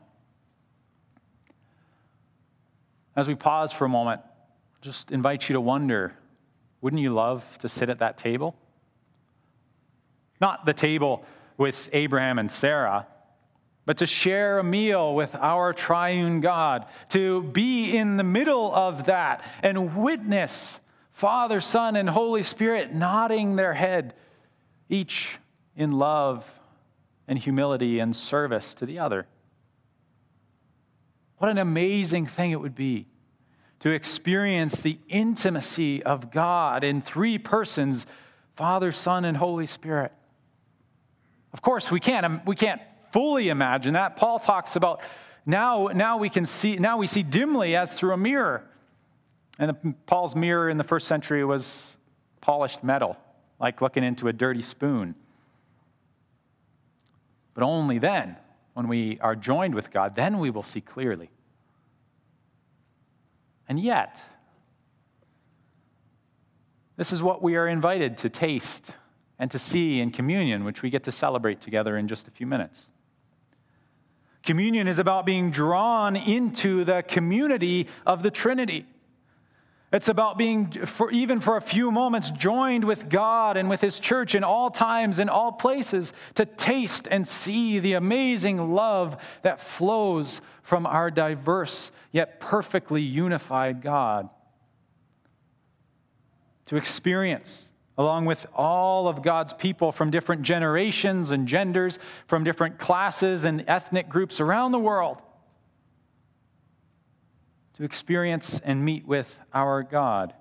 As 3.16 3.28
we 3.28 3.34
pause 3.34 3.72
for 3.72 3.84
a 3.84 3.88
moment, 3.88 4.20
just 4.80 5.10
invite 5.10 5.48
you 5.48 5.54
to 5.54 5.60
wonder 5.60 6.14
wouldn't 6.80 7.00
you 7.00 7.14
love 7.14 7.46
to 7.60 7.68
sit 7.68 7.88
at 7.88 8.00
that 8.00 8.18
table? 8.18 8.54
Not 10.38 10.66
the 10.66 10.74
table 10.74 11.24
with 11.56 11.88
Abraham 11.94 12.38
and 12.38 12.52
Sarah, 12.52 13.06
but 13.86 13.96
to 13.98 14.06
share 14.06 14.58
a 14.58 14.64
meal 14.64 15.14
with 15.14 15.34
our 15.34 15.72
triune 15.72 16.40
God, 16.40 16.84
to 17.10 17.42
be 17.42 17.96
in 17.96 18.18
the 18.18 18.22
middle 18.22 18.74
of 18.74 19.06
that 19.06 19.42
and 19.62 19.96
witness 19.96 20.80
Father, 21.14 21.60
Son, 21.60 21.94
and 21.94 22.10
Holy 22.10 22.42
Spirit 22.42 22.92
nodding 22.92 23.54
their 23.54 23.72
head, 23.72 24.14
each 24.88 25.36
in 25.76 25.92
love 25.92 26.44
and 27.28 27.38
humility 27.38 28.00
and 28.00 28.14
service 28.14 28.74
to 28.74 28.84
the 28.84 28.98
other. 28.98 29.26
What 31.38 31.50
an 31.50 31.58
amazing 31.58 32.26
thing 32.26 32.50
it 32.50 32.60
would 32.60 32.74
be 32.74 33.06
to 33.78 33.90
experience 33.90 34.80
the 34.80 34.98
intimacy 35.08 36.02
of 36.02 36.32
God 36.32 36.82
in 36.82 37.00
three 37.00 37.38
persons 37.38 38.06
Father, 38.54 38.92
Son, 38.92 39.24
and 39.24 39.36
Holy 39.36 39.66
Spirit. 39.66 40.12
Of 41.52 41.62
course, 41.62 41.90
we 41.90 42.00
can't, 42.00 42.44
we 42.46 42.54
can't 42.56 42.80
fully 43.12 43.48
imagine 43.48 43.94
that. 43.94 44.16
Paul 44.16 44.38
talks 44.38 44.76
about 44.76 45.00
now, 45.46 45.88
now 45.94 46.18
we 46.18 46.28
can 46.28 46.46
see, 46.46 46.76
now 46.76 46.98
we 46.98 47.06
see 47.06 47.22
dimly 47.22 47.76
as 47.76 47.92
through 47.92 48.12
a 48.12 48.16
mirror. 48.16 48.64
And 49.58 49.94
Paul's 50.06 50.34
mirror 50.34 50.68
in 50.68 50.78
the 50.78 50.84
first 50.84 51.06
century 51.06 51.44
was 51.44 51.96
polished 52.40 52.82
metal, 52.82 53.16
like 53.60 53.80
looking 53.80 54.02
into 54.02 54.28
a 54.28 54.32
dirty 54.32 54.62
spoon. 54.62 55.14
But 57.54 57.62
only 57.62 57.98
then, 57.98 58.36
when 58.74 58.88
we 58.88 59.18
are 59.20 59.36
joined 59.36 59.74
with 59.74 59.92
God, 59.92 60.16
then 60.16 60.38
we 60.38 60.50
will 60.50 60.64
see 60.64 60.80
clearly. 60.80 61.30
And 63.68 63.78
yet, 63.78 64.18
this 66.96 67.12
is 67.12 67.22
what 67.22 67.42
we 67.42 67.56
are 67.56 67.68
invited 67.68 68.18
to 68.18 68.28
taste 68.28 68.90
and 69.38 69.50
to 69.50 69.58
see 69.58 70.00
in 70.00 70.10
communion, 70.10 70.64
which 70.64 70.82
we 70.82 70.90
get 70.90 71.04
to 71.04 71.12
celebrate 71.12 71.60
together 71.60 71.96
in 71.96 72.08
just 72.08 72.28
a 72.28 72.30
few 72.30 72.46
minutes. 72.46 72.86
Communion 74.42 74.86
is 74.86 74.98
about 74.98 75.24
being 75.24 75.50
drawn 75.50 76.16
into 76.16 76.84
the 76.84 77.02
community 77.06 77.88
of 78.04 78.22
the 78.22 78.30
Trinity. 78.30 78.86
It's 79.94 80.08
about 80.08 80.36
being, 80.36 80.72
for, 80.86 81.12
even 81.12 81.38
for 81.38 81.56
a 81.56 81.60
few 81.60 81.92
moments, 81.92 82.32
joined 82.32 82.82
with 82.82 83.08
God 83.08 83.56
and 83.56 83.70
with 83.70 83.80
His 83.80 84.00
church 84.00 84.34
in 84.34 84.42
all 84.42 84.68
times, 84.68 85.20
in 85.20 85.28
all 85.28 85.52
places, 85.52 86.12
to 86.34 86.44
taste 86.44 87.06
and 87.08 87.28
see 87.28 87.78
the 87.78 87.92
amazing 87.92 88.74
love 88.74 89.16
that 89.42 89.60
flows 89.60 90.40
from 90.64 90.84
our 90.84 91.12
diverse 91.12 91.92
yet 92.10 92.40
perfectly 92.40 93.02
unified 93.02 93.82
God. 93.82 94.28
To 96.66 96.76
experience, 96.76 97.68
along 97.96 98.24
with 98.24 98.48
all 98.52 99.06
of 99.06 99.22
God's 99.22 99.52
people 99.52 99.92
from 99.92 100.10
different 100.10 100.42
generations 100.42 101.30
and 101.30 101.46
genders, 101.46 102.00
from 102.26 102.42
different 102.42 102.80
classes 102.80 103.44
and 103.44 103.62
ethnic 103.68 104.08
groups 104.08 104.40
around 104.40 104.72
the 104.72 104.78
world 104.80 105.22
to 107.74 107.84
experience 107.84 108.60
and 108.64 108.84
meet 108.84 109.06
with 109.06 109.38
our 109.52 109.82
God 109.82 110.32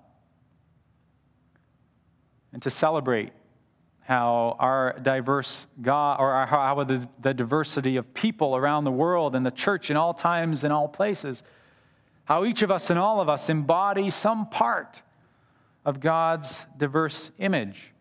and 2.52 2.62
to 2.62 2.70
celebrate 2.70 3.32
how 4.02 4.56
our 4.60 5.00
diverse 5.02 5.66
God, 5.82 6.20
or 6.20 6.46
how 6.46 6.84
the, 6.84 7.08
the 7.22 7.34
diversity 7.34 7.96
of 7.96 8.14
people 8.14 8.56
around 8.56 8.84
the 8.84 8.92
world 8.92 9.34
and 9.34 9.46
the 9.46 9.52
church 9.52 9.90
in 9.90 9.96
all 9.96 10.14
times 10.14 10.64
and 10.64 10.74
all 10.74 10.88
places, 10.88 11.42
how 12.26 12.44
each 12.46 12.62
of 12.62 12.70
us 12.70 12.90
and 12.90 13.00
all 13.00 13.22
of 13.22 13.30
us 13.30 13.50
embody 13.50 14.12
some 14.12 14.50
part 14.50 15.02
of 15.86 16.00
God's 16.00 16.66
diverse 16.78 17.32
image, 17.40 17.94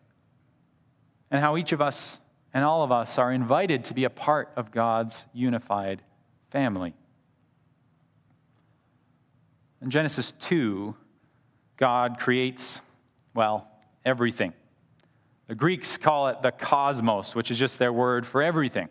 and 1.31 1.41
how 1.41 1.57
each 1.57 1.71
of 1.71 1.81
us 1.81 2.19
and 2.53 2.63
all 2.63 2.83
of 2.83 2.91
us 2.91 3.17
are 3.17 3.31
invited 3.31 3.85
to 3.85 3.93
be 3.93 4.03
a 4.03 4.09
part 4.09 4.51
of 4.55 4.71
God's 4.71 5.25
unified 5.33 6.01
family. 6.51 6.93
In 9.83 9.89
Genesis 9.89 10.31
2, 10.39 10.95
God 11.75 12.17
creates, 12.17 12.79
well, 13.33 13.67
everything. 14.05 14.53
The 15.47 15.55
Greeks 15.55 15.97
call 15.97 16.29
it 16.29 16.41
the 16.41 16.51
cosmos, 16.51 17.35
which 17.35 17.51
is 17.51 17.59
just 17.59 17.79
their 17.79 17.91
word 17.91 18.25
for 18.25 18.41
everything. 18.41 18.87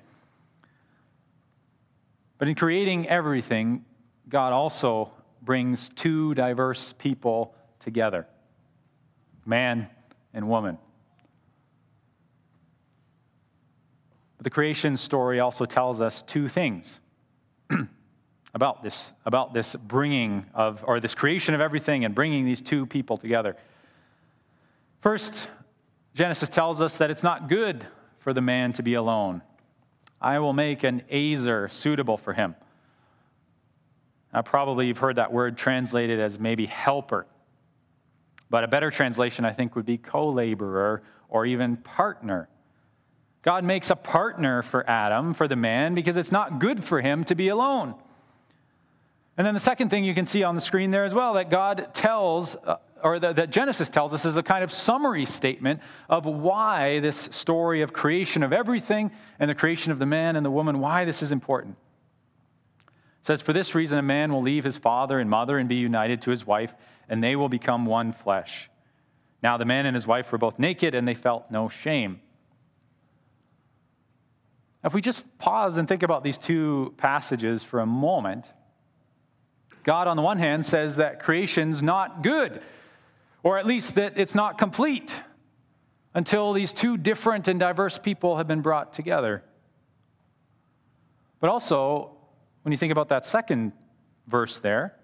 But 2.37 2.49
in 2.49 2.55
creating 2.55 3.09
everything, 3.09 3.87
God 4.29 4.53
also 4.53 5.13
brings 5.41 5.89
two 5.89 6.35
diverse 6.35 6.93
people 6.93 7.55
together 7.81 8.27
man 9.47 9.89
and 10.35 10.47
woman. 10.47 10.77
But 14.37 14.45
the 14.45 14.51
creation 14.51 14.97
story 14.97 15.41
also 15.41 15.65
tells 15.65 16.01
us 16.01 16.23
two 16.23 16.49
things. 16.49 17.01
About 18.55 18.83
this, 18.83 19.13
about 19.25 19.55
this 19.55 19.75
bringing 19.75 20.47
of, 20.55 20.85
or 20.87 21.01
this 21.01 21.15
creation 21.15 21.55
of 21.55 21.61
everything 21.61 22.05
and 22.05 22.15
bringing 22.15 22.45
these 22.45 22.61
two 22.61 22.87
people 22.87 23.17
together. 23.17 23.57
First, 25.01 25.49
Genesis 26.15 26.49
tells 26.49 26.81
us 26.81 26.97
that 26.99 27.11
it's 27.11 27.23
not 27.23 27.49
good 27.49 27.87
for 28.19 28.33
the 28.33 28.41
man 28.41 28.73
to 28.75 28.83
be 28.83 28.95
alone. 28.95 29.43
I 30.21 30.39
will 30.39 30.53
make 30.53 30.85
an 30.85 31.03
Ezer 31.11 31.69
suitable 31.71 32.17
for 32.17 32.33
him. 32.33 32.55
Now, 34.33 34.43
probably 34.43 34.87
you've 34.87 34.99
heard 34.99 35.17
that 35.17 35.33
word 35.33 35.59
translated 35.59 36.21
as 36.21 36.39
maybe 36.39 36.67
helper. 36.67 37.27
But 38.49 38.65
a 38.65 38.69
better 38.69 38.91
translation, 38.91 39.45
I 39.45 39.53
think, 39.53 39.75
would 39.77 39.87
be 39.87 39.99
co 39.99 40.29
laborer 40.29 41.03
or 41.29 41.47
even 41.47 41.79
partner. 41.79 42.49
God 43.43 43.65
makes 43.65 43.91
a 43.91 43.97
partner 43.97 44.63
for 44.63 44.89
Adam, 44.89 45.35
for 45.35 45.49
the 45.49 45.57
man, 45.57 45.95
because 45.95 46.17
it's 46.17 46.31
not 46.31 46.61
good 46.61 46.85
for 46.85 47.01
him 47.01 47.25
to 47.25 47.35
be 47.35 47.49
alone. 47.49 47.95
And 49.37 49.47
then 49.47 49.55
the 49.55 49.61
second 49.61 49.89
thing 49.89 50.05
you 50.05 50.15
can 50.15 50.27
see 50.27 50.43
on 50.43 50.55
the 50.55 50.61
screen 50.61 50.91
there 50.91 51.05
as 51.05 51.15
well 51.15 51.35
that 51.35 51.51
God 51.51 51.89
tells, 51.95 52.55
uh, 52.55 52.77
or 53.03 53.19
that, 53.19 53.51
Genesis 53.51 53.89
tells 53.89 54.13
us, 54.13 54.25
is 54.25 54.37
a 54.37 54.43
kind 54.43 54.63
of 54.63 54.71
summary 54.71 55.25
statement 55.25 55.81
of 56.09 56.27
why 56.27 57.01
this 57.01 57.29
story 57.31 57.81
of 57.81 57.93
creation 57.93 58.43
of 58.43 58.53
everything 58.53 59.11
and 59.39 59.51
the 59.51 59.55
creation 59.55 59.91
of 59.91 59.99
the 59.99 60.07
man 60.07 60.37
and 60.37 60.45
the 60.45 60.51
woman, 60.51 60.81
why 60.81 61.05
this 61.05 61.23
is 61.23 61.33
important. 61.33 61.77
It 62.87 63.27
says, 63.27 63.41
For 63.41 63.55
this 63.55 63.75
reason, 63.75 63.99
a 63.99 64.03
man 64.03 64.33
will 64.33 64.43
leave 64.43 64.65
his 64.65 64.77
father 64.77 65.19
and 65.19 65.31
mother 65.31 65.59
and 65.59 65.69
be 65.69 65.77
united 65.77 66.21
to 66.23 66.31
his 66.31 66.47
wife, 66.47 66.75
and 67.09 67.25
they 67.25 67.35
will 67.35 67.49
become 67.49 67.87
one 67.87 68.13
flesh. 68.13 68.69
Now, 69.43 69.57
the 69.57 69.65
man 69.65 69.87
and 69.87 69.95
his 69.95 70.07
wife 70.07 70.31
were 70.31 70.39
both 70.39 70.59
naked, 70.59 70.95
and 70.95 71.09
they 71.09 71.15
felt 71.15 71.51
no 71.51 71.69
shame. 71.69 72.21
If 74.85 74.93
we 74.93 75.01
just 75.01 75.39
pause 75.39 75.77
and 75.79 75.89
think 75.89 76.03
about 76.03 76.23
these 76.23 76.39
two 76.39 76.95
passages 76.97 77.63
for 77.63 77.81
a 77.81 77.87
moment, 77.87 78.47
God, 79.85 80.07
on 80.07 80.17
the 80.17 80.23
one 80.23 80.39
hand, 80.39 80.65
says 80.65 80.97
that 80.97 81.21
creation's 81.21 81.83
not 81.83 82.23
good, 82.23 82.63
or 83.43 83.59
at 83.59 83.67
least 83.67 83.97
that 83.97 84.15
it's 84.17 84.35
not 84.35 84.59
complete 84.59 85.17
until 86.15 86.53
these 86.53 86.73
two 86.73 86.97
different 86.97 87.49
and 87.49 87.59
diverse 87.59 87.99
people 87.99 88.37
have 88.37 88.47
been 88.47 88.61
brought 88.61 88.93
together. 88.93 89.43
But 91.41 91.51
also, 91.51 92.17
when 92.63 92.73
you 92.73 92.79
think 92.79 92.93
about 92.93 93.09
that 93.09 93.25
second 93.25 93.73
verse 94.29 94.59
there, 94.59 94.95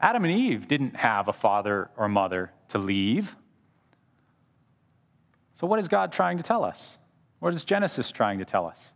Adam 0.00 0.24
and 0.24 0.32
Eve 0.32 0.68
didn't 0.68 0.96
have 0.96 1.28
a 1.28 1.32
father 1.32 1.90
or 1.96 2.08
mother 2.08 2.52
to 2.68 2.78
leave. 2.78 3.34
So, 5.54 5.66
what 5.66 5.78
is 5.78 5.88
God 5.88 6.12
trying 6.12 6.36
to 6.38 6.42
tell 6.42 6.64
us? 6.64 6.98
What 7.38 7.54
is 7.54 7.64
Genesis 7.64 8.10
trying 8.10 8.38
to 8.38 8.44
tell 8.44 8.66
us? 8.66 8.92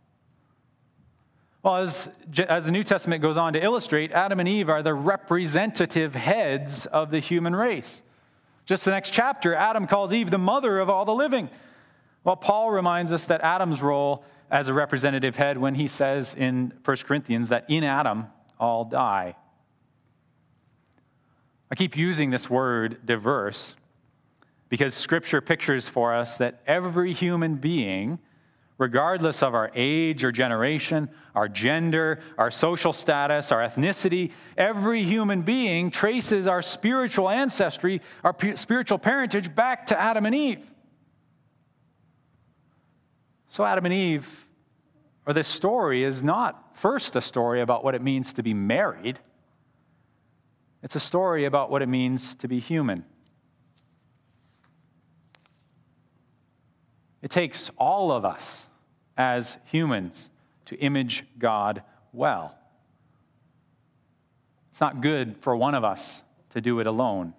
Well, 1.61 1.77
as, 1.77 2.07
as 2.47 2.65
the 2.65 2.71
New 2.71 2.83
Testament 2.83 3.21
goes 3.21 3.37
on 3.37 3.53
to 3.53 3.63
illustrate, 3.63 4.11
Adam 4.11 4.39
and 4.39 4.47
Eve 4.47 4.69
are 4.69 4.81
the 4.81 4.93
representative 4.93 6.15
heads 6.15 6.85
of 6.85 7.11
the 7.11 7.19
human 7.19 7.55
race. 7.55 8.01
Just 8.65 8.85
the 8.85 8.91
next 8.91 9.11
chapter, 9.11 9.53
Adam 9.53 9.85
calls 9.85 10.13
Eve 10.13 10.31
the 10.31 10.37
mother 10.37 10.79
of 10.79 10.89
all 10.89 11.03
the 11.03 11.13
living. 11.13 11.49
Well, 12.23 12.37
Paul 12.37 12.71
reminds 12.71 13.11
us 13.11 13.25
that 13.25 13.41
Adam's 13.41 13.81
role 13.81 14.23
as 14.51 14.67
a 14.67 14.73
representative 14.73 15.35
head 15.35 15.57
when 15.57 15.75
he 15.75 15.87
says 15.87 16.33
in 16.35 16.73
1 16.85 16.97
Corinthians 16.97 17.49
that 17.49 17.65
in 17.67 17.83
Adam 17.83 18.27
all 18.59 18.85
die. 18.85 19.35
I 21.71 21.75
keep 21.75 21.95
using 21.97 22.29
this 22.29 22.49
word 22.49 23.05
diverse 23.05 23.75
because 24.69 24.93
Scripture 24.93 25.41
pictures 25.41 25.89
for 25.89 26.13
us 26.13 26.37
that 26.37 26.61
every 26.65 27.13
human 27.13 27.55
being 27.55 28.19
regardless 28.79 29.43
of 29.43 29.53
our 29.53 29.69
age 29.75 30.23
or 30.23 30.31
generation, 30.31 31.09
our 31.35 31.49
gender, 31.49 32.19
our 32.37 32.49
social 32.49 32.93
status, 32.93 33.51
our 33.51 33.59
ethnicity. 33.59 34.31
Every 34.57 35.03
human 35.03 35.41
being 35.43 35.91
traces 35.91 36.47
our 36.47 36.61
spiritual 36.61 37.29
ancestry, 37.29 38.01
our 38.23 38.35
spiritual 38.55 38.97
parentage 38.97 39.53
back 39.53 39.85
to 39.87 39.99
Adam 39.99 40.25
and 40.25 40.33
Eve. 40.33 40.65
So, 43.49 43.65
Adam 43.65 43.85
and 43.85 43.93
Eve, 43.93 44.27
or 45.25 45.33
this 45.33 45.47
story, 45.47 46.03
is 46.03 46.23
not 46.23 46.77
first 46.77 47.15
a 47.15 47.21
story 47.21 47.61
about 47.61 47.83
what 47.83 47.95
it 47.95 48.01
means 48.01 48.31
to 48.33 48.43
be 48.43 48.53
married, 48.53 49.19
it's 50.81 50.95
a 50.95 50.99
story 51.01 51.43
about 51.43 51.69
what 51.69 51.81
it 51.81 51.89
means 51.89 52.33
to 52.35 52.47
be 52.47 52.59
human. 52.59 53.03
It 57.21 57.31
takes 57.31 57.69
all 57.77 58.13
of 58.13 58.23
us 58.23 58.61
as 59.19 59.57
humans 59.65 60.29
to 60.65 60.77
image 60.77 61.25
God 61.37 61.83
well. 62.13 62.55
It's 64.71 64.79
not 64.79 65.01
good 65.01 65.35
for 65.41 65.57
one 65.57 65.75
of 65.75 65.83
us 65.83 66.23
to 66.51 66.61
do 66.61 66.79
it 66.79 66.87
alone. 66.87 67.33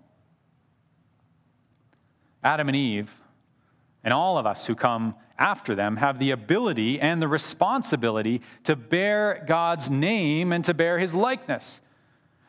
Adam 2.44 2.68
and 2.68 2.76
Eve, 2.76 3.10
and 4.04 4.12
all 4.12 4.36
of 4.36 4.46
us 4.46 4.66
who 4.66 4.74
come 4.74 5.14
after 5.38 5.74
them, 5.74 5.96
have 5.96 6.18
the 6.18 6.32
ability 6.32 7.00
and 7.00 7.20
the 7.22 7.28
responsibility 7.28 8.42
to 8.64 8.76
bear 8.76 9.42
God's 9.48 9.88
name 9.90 10.52
and 10.52 10.62
to 10.66 10.74
bear 10.74 10.98
his 10.98 11.14
likeness, 11.14 11.80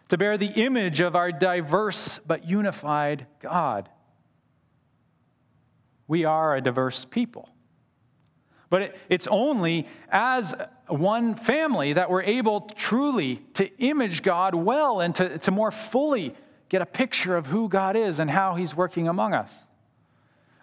to 0.10 0.18
bear 0.18 0.38
the 0.38 0.48
image 0.48 1.00
of 1.00 1.16
our 1.16 1.32
diverse 1.32 2.20
but 2.28 2.46
unified 2.46 3.28
God. 3.40 3.88
We 6.06 6.26
are 6.26 6.58
a 6.58 6.62
diverse 6.62 7.06
people. 7.06 7.48
But 8.72 8.82
it, 8.84 8.98
it's 9.10 9.28
only 9.28 9.86
as 10.10 10.56
one 10.88 11.36
family 11.36 11.92
that 11.92 12.10
we're 12.10 12.24
able 12.24 12.62
truly 12.62 13.42
to 13.56 13.70
image 13.80 14.24
God 14.24 14.56
well 14.56 15.02
and 15.02 15.14
to, 15.16 15.38
to 15.40 15.52
more 15.52 15.72
fully 15.72 16.34
get 16.70 16.82
a 16.82 16.86
picture 16.86 17.36
of 17.36 17.48
who 17.48 17.68
God 17.68 17.98
is 17.98 18.18
and 18.18 18.32
how 18.32 18.56
He's 18.56 18.74
working 18.74 19.10
among 19.10 19.34
us. 19.34 19.54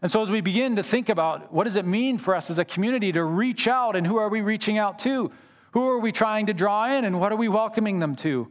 And 0.01 0.11
so, 0.11 0.23
as 0.23 0.31
we 0.31 0.41
begin 0.41 0.77
to 0.77 0.83
think 0.83 1.11
about 1.11 1.53
what 1.53 1.65
does 1.65 1.77
it 1.77 1.85
mean 1.85 2.17
for 2.17 2.35
us 2.35 2.49
as 2.49 2.59
a 2.59 2.65
community 2.65 3.13
to 3.13 3.23
reach 3.23 3.69
out, 3.69 3.95
and 3.95 4.07
who 4.07 4.17
are 4.17 4.31
we 4.31 4.41
reaching 4.41 4.79
out 4.79 4.99
to? 5.01 5.31
Who 5.73 5.87
are 5.87 5.99
we 5.99 6.11
trying 6.11 6.47
to 6.47 6.55
draw 6.55 6.91
in, 6.91 7.05
and 7.05 7.21
what 7.21 7.31
are 7.31 7.37
we 7.37 7.49
welcoming 7.49 7.99
them 7.99 8.17
to? 8.17 8.51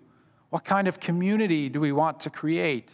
What 0.51 0.65
kind 0.65 0.87
of 0.87 0.99
community 0.99 1.67
do 1.67 1.79
we 1.79 1.91
want 1.91 2.19
to 2.21 2.29
create? 2.29 2.91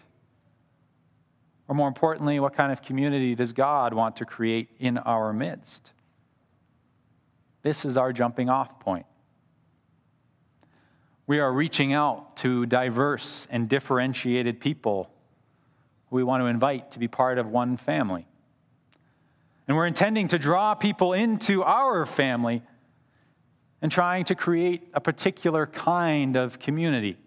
Or 1.68 1.76
more 1.76 1.90
importantly, 1.90 2.40
what 2.40 2.56
kind 2.56 2.72
of 2.72 2.82
community 2.82 3.36
does 3.36 3.52
God 3.52 3.94
want 3.94 4.16
to 4.18 4.26
create 4.26 4.70
in 4.80 4.98
our 4.98 5.34
midst? 5.34 5.92
This 7.64 7.86
is 7.86 7.98
our 7.98 8.14
jumping 8.14 8.50
off 8.50 8.80
point. 8.80 9.06
We 11.26 11.40
are 11.40 11.52
reaching 11.52 11.94
out 11.94 12.38
to 12.38 12.66
diverse 12.66 13.48
and 13.50 13.70
differentiated 13.70 14.60
people 14.60 15.10
we 16.14 16.24
want 16.24 16.42
to 16.42 16.46
invite 16.46 16.92
to 16.92 17.00
be 17.00 17.08
part 17.08 17.40
of 17.40 17.48
one 17.48 17.76
family. 17.76 18.28
And 19.68 19.76
we're 19.76 19.88
intending 19.88 20.28
to 20.28 20.38
draw 20.38 20.76
people 20.76 21.14
into 21.14 21.64
our 21.64 22.06
family 22.06 22.62
and 23.82 23.92
trying 23.92 24.26
to 24.26 24.36
create 24.36 24.90
a 24.94 25.02
particular 25.02 25.66
kind 25.66 26.36
of 26.36 26.60
community. 26.60 27.18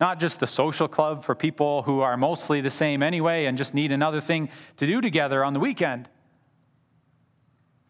Not 0.00 0.20
just 0.20 0.42
a 0.42 0.46
social 0.46 0.86
club 0.86 1.24
for 1.24 1.34
people 1.34 1.82
who 1.82 2.00
are 2.00 2.16
mostly 2.16 2.60
the 2.60 2.70
same 2.70 3.02
anyway 3.02 3.46
and 3.46 3.58
just 3.58 3.74
need 3.74 3.90
another 3.90 4.20
thing 4.20 4.50
to 4.76 4.86
do 4.86 5.00
together 5.00 5.44
on 5.44 5.52
the 5.52 5.60
weekend, 5.60 6.08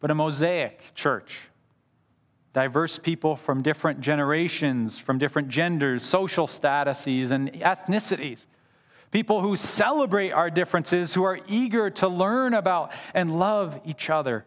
but 0.00 0.10
a 0.10 0.14
mosaic 0.14 0.80
church 0.94 1.48
diverse 2.52 2.98
people 2.98 3.36
from 3.36 3.62
different 3.62 4.00
generations, 4.00 4.98
from 4.98 5.18
different 5.18 5.48
genders, 5.48 6.02
social 6.02 6.46
statuses, 6.46 7.30
and 7.30 7.52
ethnicities. 7.54 8.46
People 9.10 9.40
who 9.40 9.56
celebrate 9.56 10.32
our 10.32 10.50
differences, 10.50 11.14
who 11.14 11.24
are 11.24 11.38
eager 11.48 11.90
to 11.90 12.08
learn 12.08 12.54
about 12.54 12.92
and 13.14 13.38
love 13.38 13.80
each 13.84 14.10
other, 14.10 14.44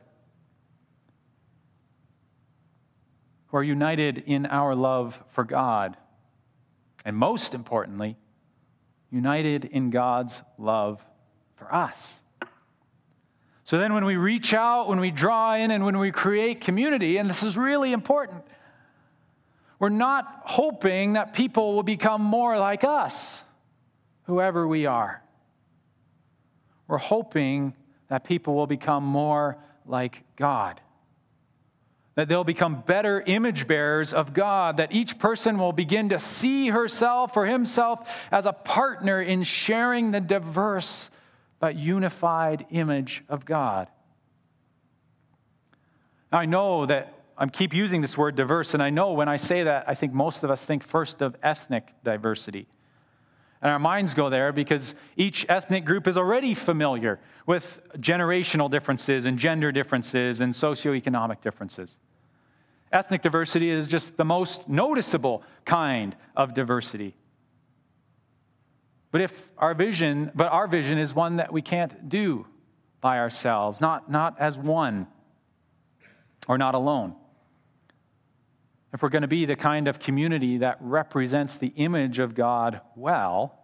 who 3.47 3.57
are 3.57 3.63
united 3.63 4.23
in 4.25 4.45
our 4.45 4.75
love 4.75 5.21
for 5.29 5.43
God, 5.43 5.97
and 7.03 7.15
most 7.15 7.53
importantly, 7.53 8.17
united 9.11 9.65
in 9.65 9.91
God's 9.91 10.41
love 10.57 11.05
for 11.55 11.73
us. 11.73 12.19
So 13.65 13.79
then, 13.79 13.95
when 13.95 14.05
we 14.05 14.15
reach 14.15 14.53
out, 14.53 14.87
when 14.87 14.99
we 14.99 15.09
draw 15.09 15.55
in, 15.55 15.71
and 15.71 15.83
when 15.83 15.97
we 15.97 16.11
create 16.11 16.61
community, 16.61 17.17
and 17.17 17.27
this 17.27 17.41
is 17.41 17.57
really 17.57 17.93
important, 17.93 18.43
we're 19.79 19.89
not 19.89 20.43
hoping 20.45 21.13
that 21.13 21.33
people 21.33 21.73
will 21.73 21.83
become 21.83 22.21
more 22.21 22.59
like 22.59 22.83
us, 22.83 23.41
whoever 24.25 24.67
we 24.67 24.85
are. 24.85 25.23
We're 26.87 26.99
hoping 26.99 27.73
that 28.07 28.23
people 28.23 28.53
will 28.53 28.67
become 28.67 29.03
more 29.03 29.57
like 29.87 30.23
God. 30.35 30.79
That 32.13 32.27
they'll 32.27 32.43
become 32.43 32.83
better 32.85 33.19
image 33.19 33.67
bearers 33.67 34.13
of 34.13 34.35
God, 34.35 34.77
that 34.77 34.91
each 34.91 35.17
person 35.17 35.57
will 35.57 35.73
begin 35.73 36.09
to 36.09 36.19
see 36.19 36.67
herself 36.67 37.35
or 37.35 37.47
himself 37.47 38.07
as 38.31 38.45
a 38.45 38.53
partner 38.53 39.19
in 39.19 39.41
sharing 39.41 40.11
the 40.11 40.21
diverse 40.21 41.09
but 41.59 41.75
unified 41.75 42.65
image 42.69 43.23
of 43.29 43.45
God. 43.45 43.87
Now, 46.31 46.39
I 46.39 46.45
know 46.45 46.85
that 46.85 47.13
I 47.37 47.45
keep 47.47 47.73
using 47.73 48.01
this 48.01 48.17
word 48.17 48.35
diverse, 48.35 48.73
and 48.73 48.81
I 48.81 48.89
know 48.89 49.13
when 49.13 49.27
I 49.27 49.37
say 49.37 49.63
that, 49.63 49.85
I 49.87 49.93
think 49.93 50.13
most 50.13 50.43
of 50.43 50.51
us 50.51 50.63
think 50.63 50.83
first 50.83 51.21
of 51.21 51.35
ethnic 51.43 51.93
diversity. 52.03 52.67
And 53.61 53.71
our 53.71 53.79
minds 53.79 54.13
go 54.13 54.29
there 54.29 54.51
because 54.51 54.95
each 55.17 55.45
ethnic 55.49 55.85
group 55.85 56.07
is 56.07 56.17
already 56.17 56.53
familiar 56.53 57.19
with 57.45 57.81
generational 57.97 58.69
differences 58.69 59.25
and 59.25 59.39
gender 59.39 59.71
differences 59.71 60.39
and 60.39 60.53
socioeconomic 60.53 61.41
differences. 61.41 61.97
Ethnic 62.91 63.21
diversity 63.21 63.69
is 63.69 63.87
just 63.87 64.17
the 64.17 64.23
most 64.23 64.69
noticeable 64.69 65.43
kind 65.65 66.15
of 66.35 66.53
diversity. 66.53 67.15
But 69.15 69.21
if 69.21 69.49
our 69.57 69.73
vision, 69.73 70.29
but 70.35 70.47
our 70.47 70.67
vision 70.67 70.97
is 70.97 71.13
one 71.13 71.37
that 71.37 71.53
we 71.53 71.61
can't 71.61 72.09
do 72.09 72.45
by 72.99 73.17
ourselves, 73.17 73.79
not, 73.79 74.11
not 74.11 74.35
as 74.41 74.57
one. 74.57 75.07
or 76.49 76.57
not 76.57 76.75
alone. 76.75 77.15
If 78.93 79.01
we're 79.01 79.07
going 79.07 79.21
to 79.21 79.29
be 79.29 79.45
the 79.45 79.55
kind 79.55 79.87
of 79.87 79.99
community 79.99 80.57
that 80.57 80.79
represents 80.81 81.55
the 81.55 81.69
image 81.77 82.19
of 82.19 82.35
God 82.35 82.81
well, 82.97 83.57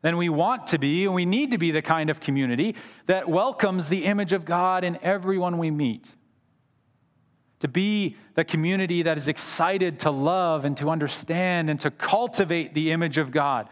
then 0.00 0.16
we 0.16 0.30
want 0.30 0.68
to 0.68 0.78
be 0.78 1.04
and 1.04 1.12
we 1.12 1.26
need 1.26 1.50
to 1.50 1.58
be 1.58 1.70
the 1.70 1.82
kind 1.82 2.08
of 2.08 2.18
community 2.20 2.74
that 3.04 3.28
welcomes 3.28 3.90
the 3.90 4.06
image 4.06 4.32
of 4.32 4.46
God 4.46 4.84
in 4.84 4.98
everyone 5.02 5.58
we 5.58 5.70
meet. 5.70 6.08
To 7.60 7.68
be 7.68 8.16
the 8.36 8.44
community 8.44 9.02
that 9.02 9.18
is 9.18 9.28
excited 9.28 9.98
to 9.98 10.10
love 10.10 10.64
and 10.64 10.78
to 10.78 10.88
understand 10.88 11.68
and 11.68 11.78
to 11.82 11.90
cultivate 11.90 12.72
the 12.72 12.90
image 12.90 13.18
of 13.18 13.32
God 13.32 13.68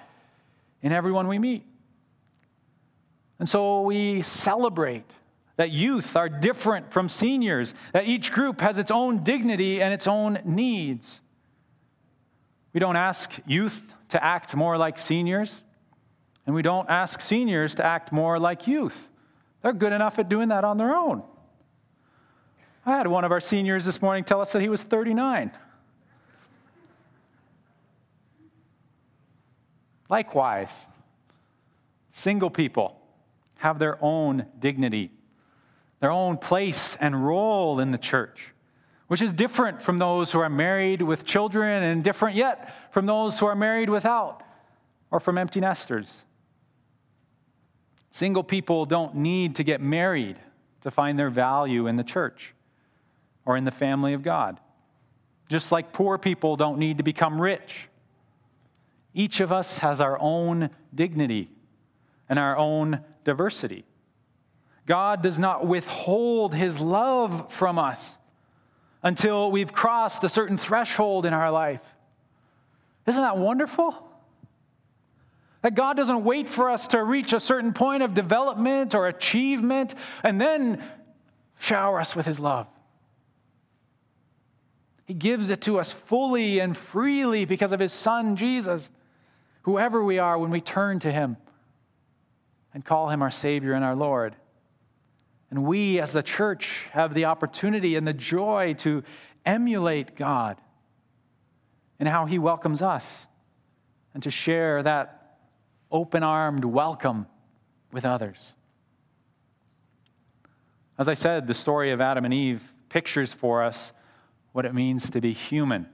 in 0.82 0.92
everyone 0.92 1.28
we 1.28 1.38
meet. 1.38 1.66
And 3.38 3.48
so 3.48 3.82
we 3.82 4.22
celebrate 4.22 5.10
that 5.56 5.70
youth 5.70 6.16
are 6.16 6.28
different 6.28 6.92
from 6.92 7.08
seniors, 7.08 7.74
that 7.92 8.06
each 8.06 8.32
group 8.32 8.60
has 8.60 8.78
its 8.78 8.90
own 8.90 9.22
dignity 9.22 9.82
and 9.82 9.92
its 9.92 10.06
own 10.06 10.38
needs. 10.44 11.20
We 12.72 12.80
don't 12.80 12.96
ask 12.96 13.32
youth 13.46 13.82
to 14.10 14.24
act 14.24 14.54
more 14.54 14.78
like 14.78 14.98
seniors, 14.98 15.62
and 16.46 16.54
we 16.54 16.62
don't 16.62 16.88
ask 16.88 17.20
seniors 17.20 17.74
to 17.76 17.84
act 17.84 18.12
more 18.12 18.38
like 18.38 18.66
youth. 18.66 19.08
They're 19.62 19.72
good 19.72 19.92
enough 19.92 20.18
at 20.18 20.28
doing 20.28 20.48
that 20.48 20.64
on 20.64 20.78
their 20.78 20.94
own. 20.94 21.22
I 22.86 22.96
had 22.96 23.06
one 23.06 23.24
of 23.24 23.32
our 23.32 23.40
seniors 23.40 23.84
this 23.84 24.00
morning 24.00 24.24
tell 24.24 24.40
us 24.40 24.52
that 24.52 24.62
he 24.62 24.68
was 24.68 24.82
39. 24.82 25.52
Likewise, 30.10 30.72
single 32.12 32.50
people 32.50 33.00
have 33.58 33.78
their 33.78 33.96
own 34.04 34.46
dignity, 34.58 35.12
their 36.00 36.10
own 36.10 36.36
place 36.36 36.96
and 37.00 37.24
role 37.24 37.78
in 37.78 37.92
the 37.92 37.98
church, 37.98 38.52
which 39.06 39.22
is 39.22 39.32
different 39.32 39.80
from 39.80 39.98
those 39.98 40.32
who 40.32 40.40
are 40.40 40.50
married 40.50 41.00
with 41.00 41.24
children 41.24 41.84
and 41.84 42.02
different 42.02 42.36
yet 42.36 42.74
from 42.90 43.06
those 43.06 43.38
who 43.38 43.46
are 43.46 43.54
married 43.54 43.88
without 43.88 44.42
or 45.12 45.20
from 45.20 45.38
empty 45.38 45.60
nesters. 45.60 46.24
Single 48.10 48.42
people 48.42 48.86
don't 48.86 49.14
need 49.14 49.56
to 49.56 49.64
get 49.64 49.80
married 49.80 50.38
to 50.80 50.90
find 50.90 51.16
their 51.16 51.30
value 51.30 51.86
in 51.86 51.94
the 51.94 52.02
church 52.02 52.52
or 53.44 53.56
in 53.56 53.64
the 53.64 53.70
family 53.70 54.12
of 54.14 54.24
God. 54.24 54.58
Just 55.48 55.70
like 55.70 55.92
poor 55.92 56.18
people 56.18 56.56
don't 56.56 56.78
need 56.78 56.98
to 56.98 57.04
become 57.04 57.40
rich. 57.40 57.89
Each 59.14 59.40
of 59.40 59.52
us 59.52 59.78
has 59.78 60.00
our 60.00 60.18
own 60.20 60.70
dignity 60.94 61.50
and 62.28 62.38
our 62.38 62.56
own 62.56 63.00
diversity. 63.24 63.84
God 64.86 65.22
does 65.22 65.38
not 65.38 65.66
withhold 65.66 66.54
his 66.54 66.78
love 66.78 67.52
from 67.52 67.78
us 67.78 68.16
until 69.02 69.50
we've 69.50 69.72
crossed 69.72 70.24
a 70.24 70.28
certain 70.28 70.56
threshold 70.56 71.26
in 71.26 71.32
our 71.32 71.50
life. 71.50 71.80
Isn't 73.06 73.20
that 73.20 73.38
wonderful? 73.38 74.06
That 75.62 75.74
God 75.74 75.96
doesn't 75.96 76.24
wait 76.24 76.48
for 76.48 76.70
us 76.70 76.88
to 76.88 77.02
reach 77.02 77.32
a 77.32 77.40
certain 77.40 77.72
point 77.72 78.02
of 78.02 78.14
development 78.14 78.94
or 78.94 79.08
achievement 79.08 79.94
and 80.22 80.40
then 80.40 80.82
shower 81.58 82.00
us 82.00 82.16
with 82.16 82.26
his 82.26 82.40
love. 82.40 82.66
He 85.04 85.14
gives 85.14 85.50
it 85.50 85.60
to 85.62 85.78
us 85.78 85.90
fully 85.90 86.60
and 86.60 86.76
freely 86.76 87.44
because 87.44 87.72
of 87.72 87.80
his 87.80 87.92
son, 87.92 88.36
Jesus, 88.36 88.90
whoever 89.62 90.04
we 90.04 90.18
are 90.18 90.38
when 90.38 90.50
we 90.50 90.60
turn 90.60 90.98
to 91.00 91.12
him 91.12 91.36
and 92.72 92.84
call 92.84 93.10
him 93.10 93.22
our 93.22 93.30
Savior 93.30 93.72
and 93.72 93.84
our 93.84 93.96
Lord. 93.96 94.36
And 95.50 95.64
we, 95.64 96.00
as 96.00 96.12
the 96.12 96.22
church, 96.22 96.86
have 96.92 97.14
the 97.14 97.24
opportunity 97.24 97.96
and 97.96 98.06
the 98.06 98.12
joy 98.12 98.74
to 98.78 99.02
emulate 99.44 100.14
God 100.14 100.60
and 101.98 102.08
how 102.08 102.26
he 102.26 102.38
welcomes 102.38 102.82
us 102.82 103.26
and 104.14 104.22
to 104.22 104.30
share 104.30 104.82
that 104.82 105.38
open 105.90 106.22
armed 106.22 106.64
welcome 106.64 107.26
with 107.92 108.04
others. 108.04 108.54
As 110.98 111.08
I 111.08 111.14
said, 111.14 111.46
the 111.46 111.54
story 111.54 111.90
of 111.90 112.00
Adam 112.00 112.24
and 112.24 112.34
Eve 112.34 112.72
pictures 112.88 113.32
for 113.32 113.62
us 113.62 113.92
what 114.52 114.64
it 114.64 114.74
means 114.74 115.10
to 115.10 115.20
be 115.20 115.32
human. 115.32 115.86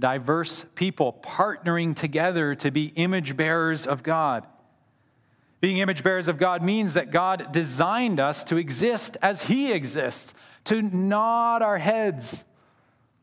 Diverse 0.00 0.64
people 0.74 1.12
partnering 1.22 1.94
together 1.94 2.54
to 2.56 2.70
be 2.70 2.86
image 2.96 3.36
bearers 3.36 3.86
of 3.86 4.02
God. 4.02 4.46
Being 5.60 5.76
image 5.76 6.02
bearers 6.02 6.26
of 6.26 6.38
God 6.38 6.62
means 6.62 6.94
that 6.94 7.10
God 7.10 7.52
designed 7.52 8.18
us 8.18 8.42
to 8.44 8.56
exist 8.56 9.18
as 9.20 9.42
He 9.42 9.72
exists, 9.72 10.32
to 10.64 10.80
nod 10.80 11.60
our 11.60 11.76
heads 11.76 12.44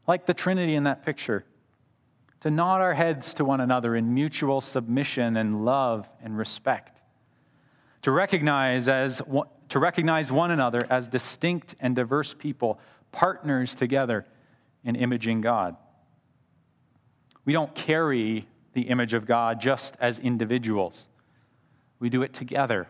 like 0.08 0.28
the 0.28 0.36
Trinity 0.36 0.76
in 0.76 0.84
that 0.84 1.04
picture, 1.04 1.46
to 2.42 2.52
nod 2.52 2.80
our 2.80 2.94
heads 2.94 3.34
to 3.34 3.44
one 3.44 3.60
another 3.60 3.96
in 3.96 4.14
mutual 4.14 4.62
submission 4.62 5.36
and 5.36 5.66
love 5.66 6.08
and 6.24 6.38
respect, 6.38 7.02
to 8.04 8.12
recognize, 8.12 8.88
as, 8.88 9.20
to 9.70 9.80
recognize 9.80 10.32
one 10.32 10.52
another 10.52 10.86
as 10.92 11.08
distinct 11.08 11.74
and 11.80 11.96
diverse 11.96 12.36
people, 12.36 12.80
partners 13.12 13.74
together 13.74 14.28
in 14.84 14.96
imaging 14.96 15.42
God. 15.42 15.76
We 17.48 17.54
don't 17.54 17.74
carry 17.74 18.46
the 18.74 18.82
image 18.82 19.14
of 19.14 19.26
God 19.26 19.62
just 19.62 19.96
as 20.02 20.20
individuals. 20.20 21.06
We 21.98 22.10
do 22.10 22.22
it 22.22 22.34
together 22.34 22.90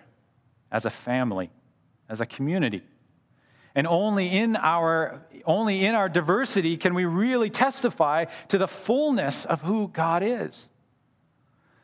as 0.71 0.83
a 0.83 0.89
family, 0.89 1.51
as 2.09 2.21
a 2.21 2.25
community. 2.25 2.81
And 3.75 3.85
only 3.85 4.29
in 4.29 4.55
our 4.55 5.21
only 5.45 5.85
in 5.85 5.93
our 5.93 6.09
diversity 6.09 6.75
can 6.75 6.95
we 6.95 7.05
really 7.05 7.51
testify 7.51 8.25
to 8.47 8.57
the 8.57 8.67
fullness 8.67 9.45
of 9.45 9.61
who 9.61 9.89
God 9.89 10.23
is. 10.23 10.67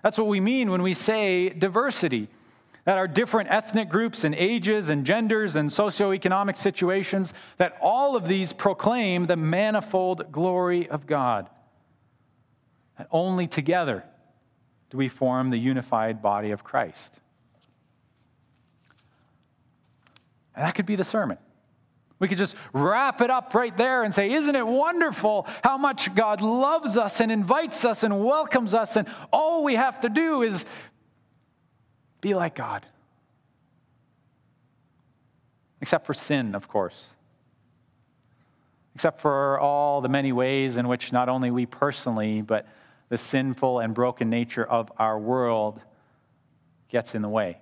That's 0.02 0.18
what 0.18 0.26
we 0.26 0.40
mean 0.40 0.72
when 0.72 0.82
we 0.82 0.96
say 0.96 1.50
diversity. 1.50 2.28
That 2.86 2.98
our 2.98 3.08
different 3.08 3.52
ethnic 3.52 3.88
groups 3.88 4.24
and 4.24 4.34
ages 4.34 4.90
and 4.90 5.06
genders 5.06 5.56
and 5.56 5.70
socioeconomic 5.70 6.58
situations, 6.58 7.36
that 7.58 7.78
all 7.80 8.16
of 8.16 8.28
these 8.28 8.52
proclaim 8.52 9.28
the 9.28 9.38
manifold 9.38 10.32
glory 10.32 10.90
of 10.90 11.06
God. 11.06 11.50
That 12.98 13.08
only 13.12 13.48
together 13.48 14.04
do 14.90 14.98
we 14.98 15.10
form 15.10 15.50
the 15.50 15.58
unified 15.58 16.22
body 16.22 16.52
of 16.52 16.64
Christ. 16.64 17.20
And 20.56 20.64
that 20.64 20.76
could 20.76 20.86
be 20.86 20.96
the 20.96 21.04
sermon. 21.04 21.38
We 22.20 22.28
could 22.28 22.38
just 22.38 22.56
wrap 22.72 23.20
it 23.22 23.30
up 23.30 23.54
right 23.54 23.76
there 23.76 24.04
and 24.04 24.14
say, 24.14 24.32
Isn't 24.32 24.56
it 24.56 24.66
wonderful 24.66 25.48
how 25.64 25.78
much 25.78 26.14
God 26.14 26.42
loves 26.42 26.96
us 26.96 27.20
and 27.20 27.32
invites 27.32 27.84
us 27.84 28.04
and 28.04 28.24
welcomes 28.24 28.74
us? 28.74 28.96
And 28.96 29.08
all 29.32 29.64
we 29.64 29.76
have 29.76 30.00
to 30.02 30.10
do 30.10 30.44
is 30.44 30.64
be 32.22 32.34
like 32.34 32.56
God. 32.56 32.86
Except 35.82 36.06
for 36.06 36.14
sin, 36.14 36.56
of 36.56 36.68
course. 36.68 37.16
Except 38.96 39.20
for 39.20 39.60
all 39.60 40.00
the 40.00 40.08
many 40.08 40.32
ways 40.32 40.78
in 40.78 40.88
which 40.88 41.12
not 41.12 41.28
only 41.28 41.52
we 41.52 41.66
personally, 41.66 42.42
but 42.42 42.68
the 43.14 43.18
sinful 43.20 43.78
and 43.78 43.94
broken 43.94 44.32
nature 44.32 44.66
of 44.66 44.92
our 44.98 45.20
world 45.20 45.80
gets 46.90 47.14
in 47.14 47.22
the 47.22 47.30
way. 47.30 47.60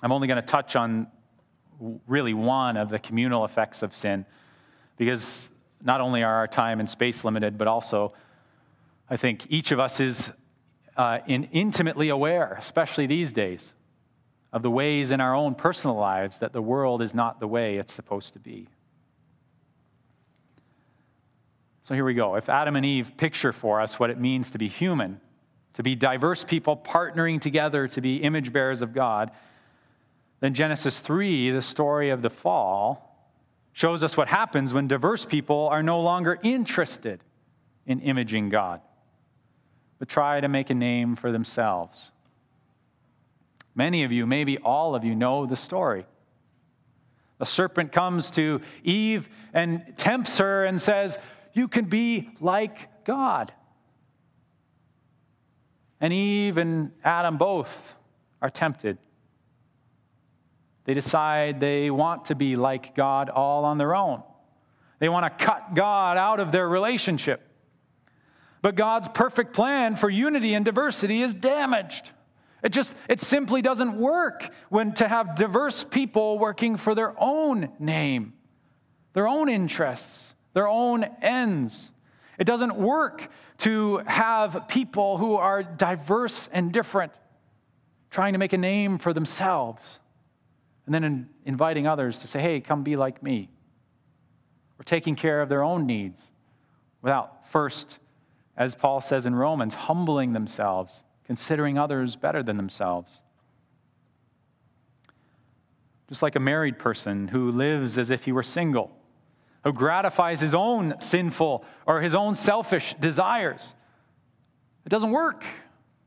I'm 0.00 0.12
only 0.12 0.28
going 0.28 0.40
to 0.40 0.46
touch 0.46 0.76
on 0.76 1.08
really 2.06 2.34
one 2.34 2.76
of 2.76 2.88
the 2.88 3.00
communal 3.00 3.44
effects 3.44 3.82
of 3.82 3.96
sin 3.96 4.26
because 4.96 5.50
not 5.82 6.00
only 6.00 6.22
are 6.22 6.32
our 6.32 6.46
time 6.46 6.78
and 6.78 6.88
space 6.88 7.24
limited, 7.24 7.58
but 7.58 7.66
also 7.66 8.12
I 9.10 9.16
think 9.16 9.44
each 9.50 9.72
of 9.72 9.80
us 9.80 9.98
is 9.98 10.30
uh, 10.96 11.18
in 11.26 11.42
intimately 11.50 12.10
aware, 12.10 12.56
especially 12.60 13.08
these 13.08 13.32
days, 13.32 13.74
of 14.52 14.62
the 14.62 14.70
ways 14.70 15.10
in 15.10 15.20
our 15.20 15.34
own 15.34 15.56
personal 15.56 15.96
lives 15.96 16.38
that 16.38 16.52
the 16.52 16.62
world 16.62 17.02
is 17.02 17.12
not 17.12 17.40
the 17.40 17.48
way 17.48 17.78
it's 17.78 17.92
supposed 17.92 18.34
to 18.34 18.38
be. 18.38 18.68
So 21.84 21.94
here 21.94 22.04
we 22.04 22.14
go. 22.14 22.36
If 22.36 22.48
Adam 22.48 22.76
and 22.76 22.86
Eve 22.86 23.16
picture 23.16 23.52
for 23.52 23.80
us 23.80 23.98
what 23.98 24.10
it 24.10 24.18
means 24.18 24.50
to 24.50 24.58
be 24.58 24.68
human, 24.68 25.20
to 25.74 25.82
be 25.82 25.94
diverse 25.94 26.44
people 26.44 26.76
partnering 26.76 27.40
together 27.40 27.88
to 27.88 28.00
be 28.00 28.16
image 28.16 28.52
bearers 28.52 28.82
of 28.82 28.92
God, 28.92 29.30
then 30.40 30.54
Genesis 30.54 30.98
3, 31.00 31.50
the 31.50 31.62
story 31.62 32.10
of 32.10 32.22
the 32.22 32.30
fall, 32.30 33.08
shows 33.72 34.02
us 34.02 34.16
what 34.16 34.28
happens 34.28 34.72
when 34.72 34.86
diverse 34.86 35.24
people 35.24 35.68
are 35.68 35.82
no 35.82 36.00
longer 36.00 36.38
interested 36.42 37.24
in 37.86 38.00
imaging 38.00 38.48
God, 38.48 38.80
but 39.98 40.08
try 40.08 40.40
to 40.40 40.48
make 40.48 40.70
a 40.70 40.74
name 40.74 41.16
for 41.16 41.32
themselves. 41.32 42.10
Many 43.74 44.04
of 44.04 44.12
you, 44.12 44.26
maybe 44.26 44.58
all 44.58 44.94
of 44.94 45.04
you, 45.04 45.14
know 45.14 45.46
the 45.46 45.56
story. 45.56 46.04
The 47.38 47.46
serpent 47.46 47.90
comes 47.90 48.30
to 48.32 48.60
Eve 48.84 49.28
and 49.54 49.94
tempts 49.96 50.38
her 50.38 50.64
and 50.64 50.80
says, 50.80 51.18
you 51.52 51.68
can 51.68 51.86
be 51.86 52.30
like 52.40 53.04
God. 53.04 53.52
And 56.00 56.12
Eve 56.12 56.58
and 56.58 56.90
Adam 57.04 57.38
both 57.38 57.94
are 58.40 58.50
tempted. 58.50 58.98
They 60.84 60.94
decide 60.94 61.60
they 61.60 61.90
want 61.90 62.26
to 62.26 62.34
be 62.34 62.56
like 62.56 62.96
God 62.96 63.30
all 63.30 63.64
on 63.64 63.78
their 63.78 63.94
own. 63.94 64.22
They 64.98 65.08
want 65.08 65.26
to 65.26 65.44
cut 65.44 65.74
God 65.74 66.16
out 66.16 66.40
of 66.40 66.52
their 66.52 66.68
relationship. 66.68 67.40
But 68.62 68.76
God's 68.76 69.08
perfect 69.08 69.52
plan 69.52 69.96
for 69.96 70.08
unity 70.08 70.54
and 70.54 70.64
diversity 70.64 71.22
is 71.22 71.34
damaged. 71.34 72.10
It 72.62 72.70
just, 72.70 72.94
it 73.08 73.20
simply 73.20 73.60
doesn't 73.60 73.96
work 73.96 74.48
when 74.68 74.94
to 74.94 75.08
have 75.08 75.34
diverse 75.34 75.82
people 75.82 76.38
working 76.38 76.76
for 76.76 76.94
their 76.94 77.14
own 77.20 77.70
name, 77.80 78.34
their 79.14 79.26
own 79.26 79.48
interests, 79.48 80.34
their 80.54 80.68
own 80.68 81.04
ends. 81.22 81.92
It 82.38 82.44
doesn't 82.44 82.76
work 82.76 83.28
to 83.58 83.98
have 84.06 84.64
people 84.68 85.18
who 85.18 85.34
are 85.34 85.62
diverse 85.62 86.48
and 86.52 86.72
different 86.72 87.12
trying 88.10 88.32
to 88.34 88.38
make 88.38 88.52
a 88.52 88.58
name 88.58 88.98
for 88.98 89.12
themselves 89.12 90.00
and 90.86 90.94
then 90.94 91.04
in 91.04 91.28
inviting 91.44 91.86
others 91.86 92.18
to 92.18 92.26
say, 92.26 92.40
hey, 92.40 92.60
come 92.60 92.82
be 92.82 92.96
like 92.96 93.22
me. 93.22 93.48
Or 94.78 94.84
taking 94.84 95.16
care 95.16 95.40
of 95.40 95.48
their 95.48 95.62
own 95.62 95.86
needs 95.86 96.20
without 97.00 97.48
first, 97.50 97.98
as 98.56 98.74
Paul 98.74 99.00
says 99.00 99.26
in 99.26 99.34
Romans, 99.34 99.74
humbling 99.74 100.32
themselves 100.32 101.04
considering 101.24 101.78
others 101.78 102.16
better 102.16 102.42
than 102.42 102.56
themselves. 102.56 103.20
Just 106.08 106.22
like 106.22 106.36
a 106.36 106.40
married 106.40 106.78
person 106.78 107.28
who 107.28 107.50
lives 107.50 107.96
as 107.96 108.10
if 108.10 108.24
he 108.24 108.32
were 108.32 108.42
single, 108.42 108.94
who 109.64 109.72
gratifies 109.72 110.40
his 110.40 110.54
own 110.54 110.94
sinful 111.00 111.64
or 111.86 112.00
his 112.00 112.14
own 112.14 112.34
selfish 112.34 112.94
desires. 113.00 113.74
It 114.84 114.88
doesn't 114.88 115.10
work. 115.10 115.44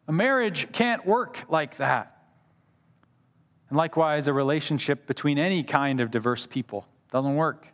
A 0.07 0.11
marriage 0.11 0.67
can't 0.71 1.05
work 1.05 1.39
like 1.49 1.77
that. 1.77 2.11
And 3.69 3.77
likewise, 3.77 4.27
a 4.27 4.33
relationship 4.33 5.07
between 5.07 5.37
any 5.37 5.63
kind 5.63 5.99
of 5.99 6.11
diverse 6.11 6.45
people 6.45 6.85
doesn't 7.11 7.35
work 7.35 7.67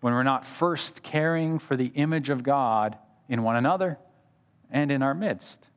when 0.00 0.12
we're 0.14 0.22
not 0.22 0.46
first 0.46 1.02
caring 1.02 1.58
for 1.58 1.76
the 1.76 1.92
image 1.94 2.28
of 2.28 2.42
God 2.42 2.96
in 3.28 3.42
one 3.42 3.56
another 3.56 3.98
and 4.70 4.90
in 4.90 5.02
our 5.02 5.14
midst. 5.14 5.68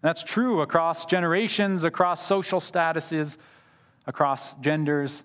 That's 0.00 0.22
true 0.22 0.60
across 0.60 1.04
generations, 1.04 1.84
across 1.84 2.24
social 2.26 2.60
statuses, 2.60 3.36
across 4.06 4.54
genders, 4.54 5.22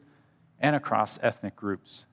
and 0.59 0.75
across 0.75 1.19
ethnic 1.21 1.55
groups. 1.55 2.06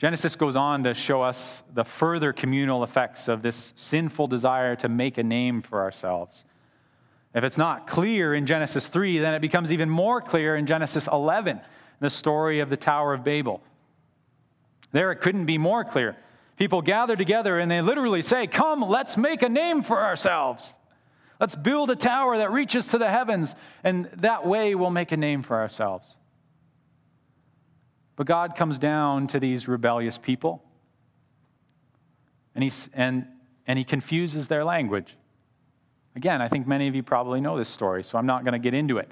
Genesis 0.00 0.34
goes 0.34 0.56
on 0.56 0.84
to 0.84 0.94
show 0.94 1.20
us 1.20 1.62
the 1.74 1.84
further 1.84 2.32
communal 2.32 2.82
effects 2.82 3.28
of 3.28 3.42
this 3.42 3.74
sinful 3.76 4.28
desire 4.28 4.74
to 4.76 4.88
make 4.88 5.18
a 5.18 5.22
name 5.22 5.60
for 5.60 5.82
ourselves. 5.82 6.46
If 7.34 7.44
it's 7.44 7.58
not 7.58 7.86
clear 7.86 8.34
in 8.34 8.46
Genesis 8.46 8.86
3, 8.86 9.18
then 9.18 9.34
it 9.34 9.40
becomes 9.40 9.70
even 9.70 9.90
more 9.90 10.22
clear 10.22 10.56
in 10.56 10.64
Genesis 10.64 11.06
11, 11.12 11.60
the 12.00 12.08
story 12.08 12.60
of 12.60 12.70
the 12.70 12.78
Tower 12.78 13.12
of 13.12 13.22
Babel. 13.22 13.62
There 14.90 15.12
it 15.12 15.16
couldn't 15.16 15.44
be 15.44 15.58
more 15.58 15.84
clear. 15.84 16.16
People 16.56 16.80
gather 16.80 17.14
together 17.14 17.58
and 17.58 17.70
they 17.70 17.82
literally 17.82 18.22
say, 18.22 18.46
Come, 18.46 18.80
let's 18.80 19.18
make 19.18 19.42
a 19.42 19.50
name 19.50 19.82
for 19.82 20.02
ourselves. 20.02 20.72
Let's 21.38 21.54
build 21.54 21.90
a 21.90 21.96
tower 21.96 22.38
that 22.38 22.50
reaches 22.50 22.86
to 22.88 22.96
the 22.96 23.10
heavens, 23.10 23.54
and 23.84 24.08
that 24.16 24.46
way 24.46 24.74
we'll 24.74 24.88
make 24.88 25.12
a 25.12 25.18
name 25.18 25.42
for 25.42 25.56
ourselves. 25.56 26.16
But 28.20 28.26
God 28.26 28.54
comes 28.54 28.78
down 28.78 29.28
to 29.28 29.40
these 29.40 29.66
rebellious 29.66 30.18
people, 30.18 30.62
and, 32.54 32.62
he's, 32.62 32.90
and, 32.92 33.24
and 33.66 33.78
he 33.78 33.84
confuses 33.86 34.46
their 34.46 34.62
language. 34.62 35.16
Again, 36.14 36.42
I 36.42 36.48
think 36.48 36.66
many 36.66 36.86
of 36.86 36.94
you 36.94 37.02
probably 37.02 37.40
know 37.40 37.56
this 37.56 37.70
story, 37.70 38.04
so 38.04 38.18
I'm 38.18 38.26
not 38.26 38.44
going 38.44 38.52
to 38.52 38.58
get 38.58 38.74
into 38.74 38.98
it. 38.98 39.10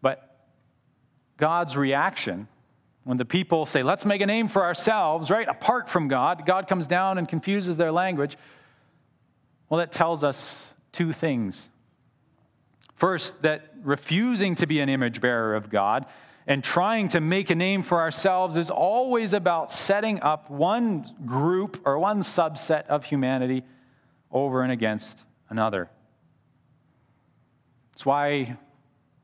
But 0.00 0.44
God's 1.36 1.76
reaction 1.76 2.48
when 3.04 3.16
the 3.16 3.24
people 3.24 3.64
say, 3.64 3.84
let's 3.84 4.04
make 4.04 4.20
a 4.20 4.26
name 4.26 4.48
for 4.48 4.64
ourselves, 4.64 5.30
right, 5.30 5.46
apart 5.46 5.88
from 5.88 6.08
God, 6.08 6.44
God 6.46 6.66
comes 6.66 6.88
down 6.88 7.16
and 7.16 7.28
confuses 7.28 7.76
their 7.76 7.92
language. 7.92 8.36
Well, 9.68 9.78
that 9.78 9.92
tells 9.92 10.24
us 10.24 10.74
two 10.90 11.12
things. 11.12 11.68
First, 12.96 13.40
that 13.42 13.72
refusing 13.84 14.56
to 14.56 14.66
be 14.66 14.80
an 14.80 14.88
image 14.88 15.20
bearer 15.20 15.54
of 15.54 15.70
God 15.70 16.06
and 16.46 16.62
trying 16.62 17.08
to 17.08 17.20
make 17.20 17.50
a 17.50 17.54
name 17.54 17.82
for 17.82 18.00
ourselves 18.00 18.56
is 18.56 18.70
always 18.70 19.32
about 19.32 19.70
setting 19.70 20.20
up 20.20 20.50
one 20.50 21.06
group 21.24 21.80
or 21.84 21.98
one 21.98 22.22
subset 22.22 22.86
of 22.86 23.04
humanity 23.04 23.62
over 24.30 24.62
and 24.62 24.72
against 24.72 25.18
another. 25.48 25.88
It's 27.92 28.04
why 28.04 28.56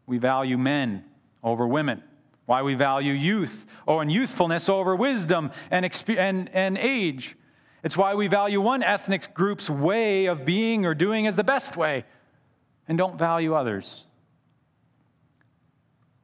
we 0.07 0.19
value 0.19 0.59
men 0.59 1.05
over 1.43 1.67
women 1.67 2.03
why 2.49 2.63
we 2.63 2.73
value 2.73 3.13
youth 3.13 3.67
or 3.85 4.01
and 4.01 4.11
youthfulness 4.11 4.71
over 4.71 4.97
wisdom 4.97 5.51
and, 5.71 5.85
and, 6.09 6.49
and 6.55 6.79
age. 6.79 7.37
It's 7.85 7.95
why 7.95 8.15
we 8.15 8.27
value 8.27 8.59
one 8.59 8.83
ethnic 8.83 9.35
group's 9.35 9.69
way 9.69 10.25
of 10.25 10.47
being 10.47 10.87
or 10.87 10.95
doing 10.95 11.27
as 11.27 11.37
the 11.37 11.45
best 11.45 11.77
way 11.77 12.07
and 12.89 12.97
don't 12.97 13.19
value 13.19 13.53
others. 13.53 14.07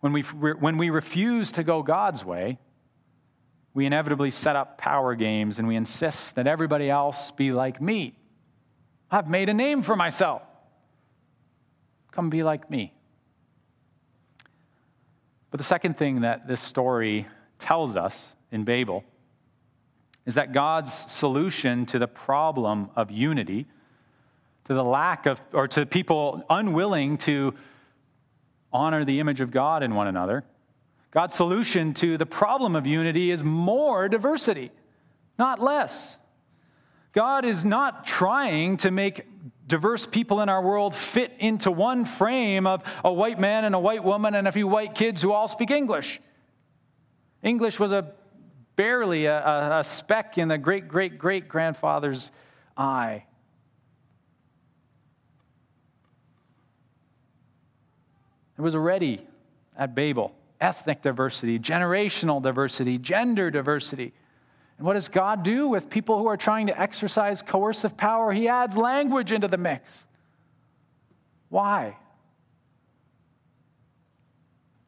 When 0.04 0.12
we, 0.12 0.20
when 0.20 0.76
we 0.76 0.90
refuse 0.90 1.50
to 1.52 1.64
go 1.64 1.82
God's 1.82 2.26
way, 2.26 2.58
we 3.72 3.86
inevitably 3.86 4.30
set 4.30 4.54
up 4.54 4.76
power 4.76 5.14
games 5.14 5.58
and 5.58 5.66
we 5.66 5.76
insist 5.76 6.34
that 6.34 6.46
everybody 6.46 6.90
else 6.90 7.30
be 7.30 7.52
like 7.52 7.80
me. 7.80 8.14
I've 9.10 9.30
made 9.30 9.48
a 9.48 9.54
name 9.54 9.80
for 9.80 9.96
myself. 9.96 10.42
Come 12.12 12.28
be 12.28 12.42
like 12.42 12.70
me. 12.70 12.92
But 15.50 15.56
the 15.56 15.64
second 15.64 15.96
thing 15.96 16.20
that 16.20 16.46
this 16.46 16.60
story 16.60 17.26
tells 17.58 17.96
us 17.96 18.34
in 18.52 18.64
Babel 18.64 19.04
is 20.26 20.34
that 20.34 20.52
God's 20.52 20.92
solution 20.92 21.86
to 21.86 21.98
the 21.98 22.08
problem 22.08 22.90
of 22.94 23.10
unity, 23.10 23.64
to 24.66 24.74
the 24.74 24.84
lack 24.84 25.24
of, 25.24 25.40
or 25.54 25.66
to 25.68 25.86
people 25.86 26.44
unwilling 26.50 27.16
to 27.16 27.54
honor 28.74 29.04
the 29.04 29.20
image 29.20 29.40
of 29.40 29.50
God 29.50 29.82
in 29.82 29.94
one 29.94 30.08
another, 30.08 30.44
God's 31.12 31.34
solution 31.34 31.94
to 31.94 32.18
the 32.18 32.26
problem 32.26 32.74
of 32.74 32.86
unity 32.86 33.30
is 33.30 33.44
more 33.44 34.08
diversity, 34.08 34.72
not 35.38 35.62
less. 35.62 36.18
God 37.12 37.44
is 37.44 37.64
not 37.64 38.04
trying 38.04 38.76
to 38.78 38.90
make 38.90 39.24
diverse 39.68 40.04
people 40.04 40.40
in 40.40 40.48
our 40.48 40.60
world 40.60 40.94
fit 40.94 41.32
into 41.38 41.70
one 41.70 42.04
frame 42.04 42.66
of 42.66 42.82
a 43.04 43.12
white 43.12 43.38
man 43.38 43.64
and 43.64 43.74
a 43.74 43.78
white 43.78 44.02
woman 44.02 44.34
and 44.34 44.48
a 44.48 44.52
few 44.52 44.66
white 44.66 44.96
kids 44.96 45.22
who 45.22 45.32
all 45.32 45.46
speak 45.46 45.70
English. 45.70 46.20
English 47.42 47.78
was 47.78 47.92
a 47.92 48.12
barely 48.74 49.26
a, 49.26 49.38
a, 49.38 49.78
a 49.80 49.84
speck 49.84 50.36
in 50.36 50.48
the 50.48 50.58
great 50.58 50.88
great 50.88 51.16
great 51.16 51.48
grandfather's 51.48 52.32
eye. 52.76 53.24
It 58.56 58.60
was 58.60 58.74
already 58.74 59.26
at 59.76 59.94
Babel 59.94 60.34
ethnic 60.60 61.02
diversity, 61.02 61.58
generational 61.58 62.42
diversity, 62.42 62.98
gender 62.98 63.50
diversity. 63.50 64.12
And 64.78 64.86
what 64.86 64.94
does 64.94 65.08
God 65.08 65.42
do 65.42 65.68
with 65.68 65.90
people 65.90 66.18
who 66.18 66.26
are 66.26 66.36
trying 66.36 66.68
to 66.68 66.80
exercise 66.80 67.42
coercive 67.42 67.96
power? 67.96 68.32
He 68.32 68.48
adds 68.48 68.76
language 68.76 69.30
into 69.30 69.46
the 69.46 69.58
mix. 69.58 70.06
Why? 71.48 71.96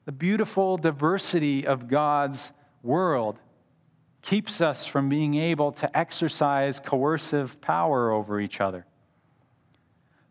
The 0.07 0.13
beautiful 0.13 0.79
diversity 0.79 1.67
of 1.67 1.89
God's 1.89 2.53
world 2.83 3.39
keeps 4.23 4.61
us 4.61 4.85
from 4.85 5.09
being 5.09 5.35
able 5.35 5.73
to 5.73 5.97
exercise 5.97 6.81
coercive 6.81 7.61
power 7.61 8.11
over 8.11 8.41
each 8.41 8.61
other. 8.61 8.87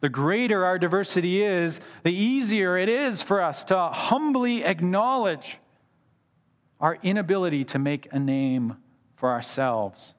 The 0.06 0.10
greater 0.10 0.63
our 0.63 0.78
diversity 0.78 1.41
is, 1.41 1.82
the 2.04 2.13
easier 2.13 2.78
it 2.78 2.89
is 2.89 3.24
for 3.24 3.41
us 3.41 3.63
to 3.63 3.88
humbly 3.88 4.63
acknowledge 4.63 5.58
our 6.80 7.00
inability 7.02 7.63
to 7.63 7.80
make 7.80 8.08
a 8.12 8.20
name 8.20 8.78
for 9.15 9.32
ourselves 9.32 10.13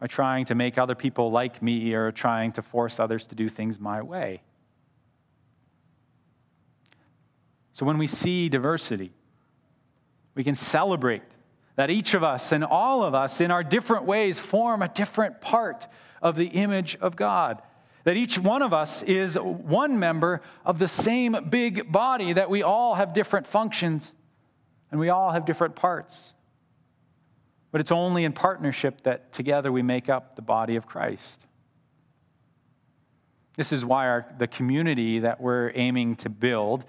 by 0.00 0.06
trying 0.06 0.46
to 0.46 0.54
make 0.54 0.78
other 0.78 0.94
people 0.94 1.30
like 1.30 1.60
me 1.60 1.92
or 1.92 2.10
trying 2.10 2.52
to 2.52 2.62
force 2.62 2.98
others 2.98 3.26
to 3.26 3.34
do 3.34 3.50
things 3.50 3.78
my 3.78 4.00
way. 4.00 4.40
So 7.74 7.84
when 7.84 7.98
we 7.98 8.06
see 8.06 8.48
diversity, 8.48 9.12
we 10.34 10.42
can 10.42 10.54
celebrate 10.54 11.20
that 11.76 11.90
each 11.90 12.14
of 12.14 12.24
us 12.24 12.50
and 12.50 12.64
all 12.64 13.02
of 13.02 13.14
us, 13.14 13.42
in 13.42 13.50
our 13.50 13.62
different 13.62 14.06
ways, 14.06 14.38
form 14.38 14.80
a 14.80 14.88
different 14.88 15.42
part 15.42 15.86
of 16.22 16.36
the 16.36 16.46
image 16.46 16.96
of 17.02 17.14
God. 17.14 17.60
That 18.04 18.16
each 18.16 18.38
one 18.38 18.62
of 18.62 18.72
us 18.72 19.02
is 19.02 19.36
one 19.36 19.98
member 19.98 20.42
of 20.64 20.78
the 20.78 20.88
same 20.88 21.36
big 21.48 21.90
body, 21.90 22.34
that 22.34 22.50
we 22.50 22.62
all 22.62 22.94
have 22.94 23.14
different 23.14 23.46
functions 23.46 24.12
and 24.90 25.00
we 25.00 25.08
all 25.08 25.32
have 25.32 25.44
different 25.44 25.74
parts. 25.74 26.34
But 27.72 27.80
it's 27.80 27.90
only 27.90 28.24
in 28.24 28.32
partnership 28.32 29.02
that 29.02 29.32
together 29.32 29.72
we 29.72 29.82
make 29.82 30.08
up 30.08 30.36
the 30.36 30.42
body 30.42 30.76
of 30.76 30.86
Christ. 30.86 31.40
This 33.56 33.72
is 33.72 33.84
why 33.84 34.06
our, 34.06 34.26
the 34.38 34.46
community 34.46 35.20
that 35.20 35.40
we're 35.40 35.72
aiming 35.74 36.16
to 36.16 36.28
build, 36.28 36.84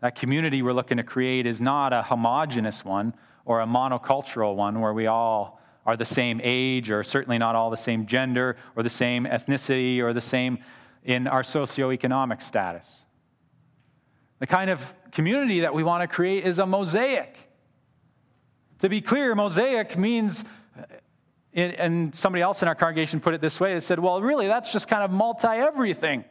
that 0.00 0.14
community 0.14 0.62
we're 0.62 0.72
looking 0.72 0.98
to 0.98 1.02
create, 1.02 1.46
is 1.46 1.60
not 1.60 1.92
a 1.92 2.02
homogenous 2.02 2.84
one 2.84 3.14
or 3.44 3.60
a 3.60 3.66
monocultural 3.66 4.54
one 4.54 4.80
where 4.80 4.92
we 4.92 5.06
all 5.06 5.60
are 5.84 5.96
the 5.96 6.04
same 6.04 6.40
age 6.42 6.90
or 6.90 7.02
certainly 7.02 7.38
not 7.38 7.54
all 7.54 7.70
the 7.70 7.76
same 7.76 8.06
gender 8.06 8.56
or 8.76 8.82
the 8.82 8.90
same 8.90 9.24
ethnicity 9.24 10.00
or 10.00 10.12
the 10.12 10.20
same 10.20 10.58
in 11.04 11.26
our 11.26 11.42
socioeconomic 11.42 12.40
status. 12.40 13.04
The 14.38 14.46
kind 14.46 14.70
of 14.70 14.94
community 15.12 15.60
that 15.60 15.74
we 15.74 15.82
want 15.82 16.08
to 16.08 16.12
create 16.12 16.46
is 16.46 16.58
a 16.58 16.66
mosaic. 16.66 17.36
To 18.80 18.88
be 18.88 19.00
clear, 19.00 19.34
mosaic 19.34 19.96
means, 19.96 20.44
and 21.52 22.14
somebody 22.14 22.42
else 22.42 22.62
in 22.62 22.68
our 22.68 22.74
congregation 22.74 23.20
put 23.20 23.34
it 23.34 23.40
this 23.40 23.60
way 23.60 23.74
they 23.74 23.80
said, 23.80 23.98
well, 23.98 24.20
really, 24.20 24.46
that's 24.48 24.72
just 24.72 24.88
kind 24.88 25.04
of 25.04 25.10
multi 25.10 25.46
everything. 25.46 26.24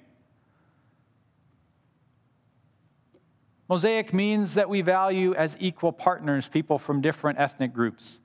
Mosaic 3.69 4.13
means 4.13 4.55
that 4.55 4.67
we 4.67 4.81
value 4.81 5.33
as 5.33 5.55
equal 5.57 5.93
partners 5.93 6.49
people 6.49 6.77
from 6.77 6.99
different 6.99 7.39
ethnic 7.39 7.73
groups. 7.73 8.19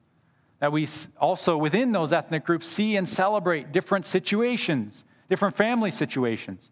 That 0.60 0.72
we 0.72 0.88
also, 1.18 1.56
within 1.56 1.92
those 1.92 2.12
ethnic 2.12 2.44
groups, 2.44 2.66
see 2.66 2.96
and 2.96 3.08
celebrate 3.08 3.72
different 3.72 4.06
situations, 4.06 5.04
different 5.28 5.56
family 5.56 5.90
situations 5.90 6.70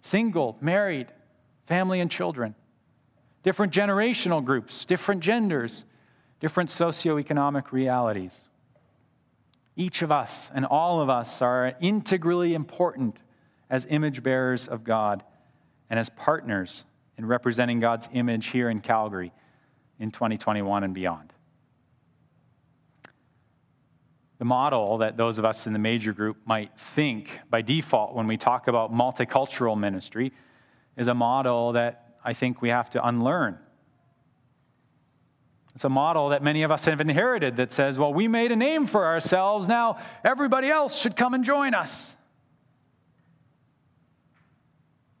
single, 0.00 0.56
married, 0.60 1.08
family, 1.66 2.00
and 2.00 2.10
children, 2.10 2.54
different 3.42 3.72
generational 3.72 4.44
groups, 4.44 4.84
different 4.84 5.20
genders, 5.20 5.84
different 6.38 6.70
socioeconomic 6.70 7.72
realities. 7.72 8.38
Each 9.74 10.02
of 10.02 10.12
us 10.12 10.50
and 10.54 10.64
all 10.64 11.00
of 11.00 11.10
us 11.10 11.42
are 11.42 11.74
integrally 11.80 12.54
important 12.54 13.18
as 13.68 13.86
image 13.90 14.22
bearers 14.22 14.68
of 14.68 14.84
God 14.84 15.22
and 15.90 15.98
as 15.98 16.08
partners 16.10 16.84
in 17.18 17.26
representing 17.26 17.80
God's 17.80 18.08
image 18.12 18.48
here 18.48 18.70
in 18.70 18.80
Calgary 18.80 19.32
in 19.98 20.10
2021 20.10 20.84
and 20.84 20.94
beyond. 20.94 21.32
The 24.38 24.44
model 24.44 24.98
that 24.98 25.16
those 25.16 25.38
of 25.38 25.44
us 25.44 25.66
in 25.66 25.72
the 25.72 25.78
major 25.78 26.12
group 26.12 26.36
might 26.44 26.70
think 26.94 27.40
by 27.48 27.62
default 27.62 28.14
when 28.14 28.26
we 28.26 28.36
talk 28.36 28.68
about 28.68 28.92
multicultural 28.92 29.78
ministry 29.78 30.32
is 30.96 31.08
a 31.08 31.14
model 31.14 31.72
that 31.72 32.16
I 32.24 32.32
think 32.34 32.60
we 32.60 32.68
have 32.68 32.90
to 32.90 33.06
unlearn. 33.06 33.58
It's 35.74 35.84
a 35.84 35.90
model 35.90 36.30
that 36.30 36.42
many 36.42 36.62
of 36.62 36.70
us 36.70 36.86
have 36.86 37.00
inherited 37.00 37.56
that 37.58 37.70
says, 37.70 37.98
well, 37.98 38.12
we 38.12 38.28
made 38.28 38.50
a 38.50 38.56
name 38.56 38.86
for 38.86 39.04
ourselves, 39.06 39.68
now 39.68 39.98
everybody 40.24 40.70
else 40.70 40.98
should 40.98 41.16
come 41.16 41.34
and 41.34 41.44
join 41.44 41.74
us. 41.74 42.16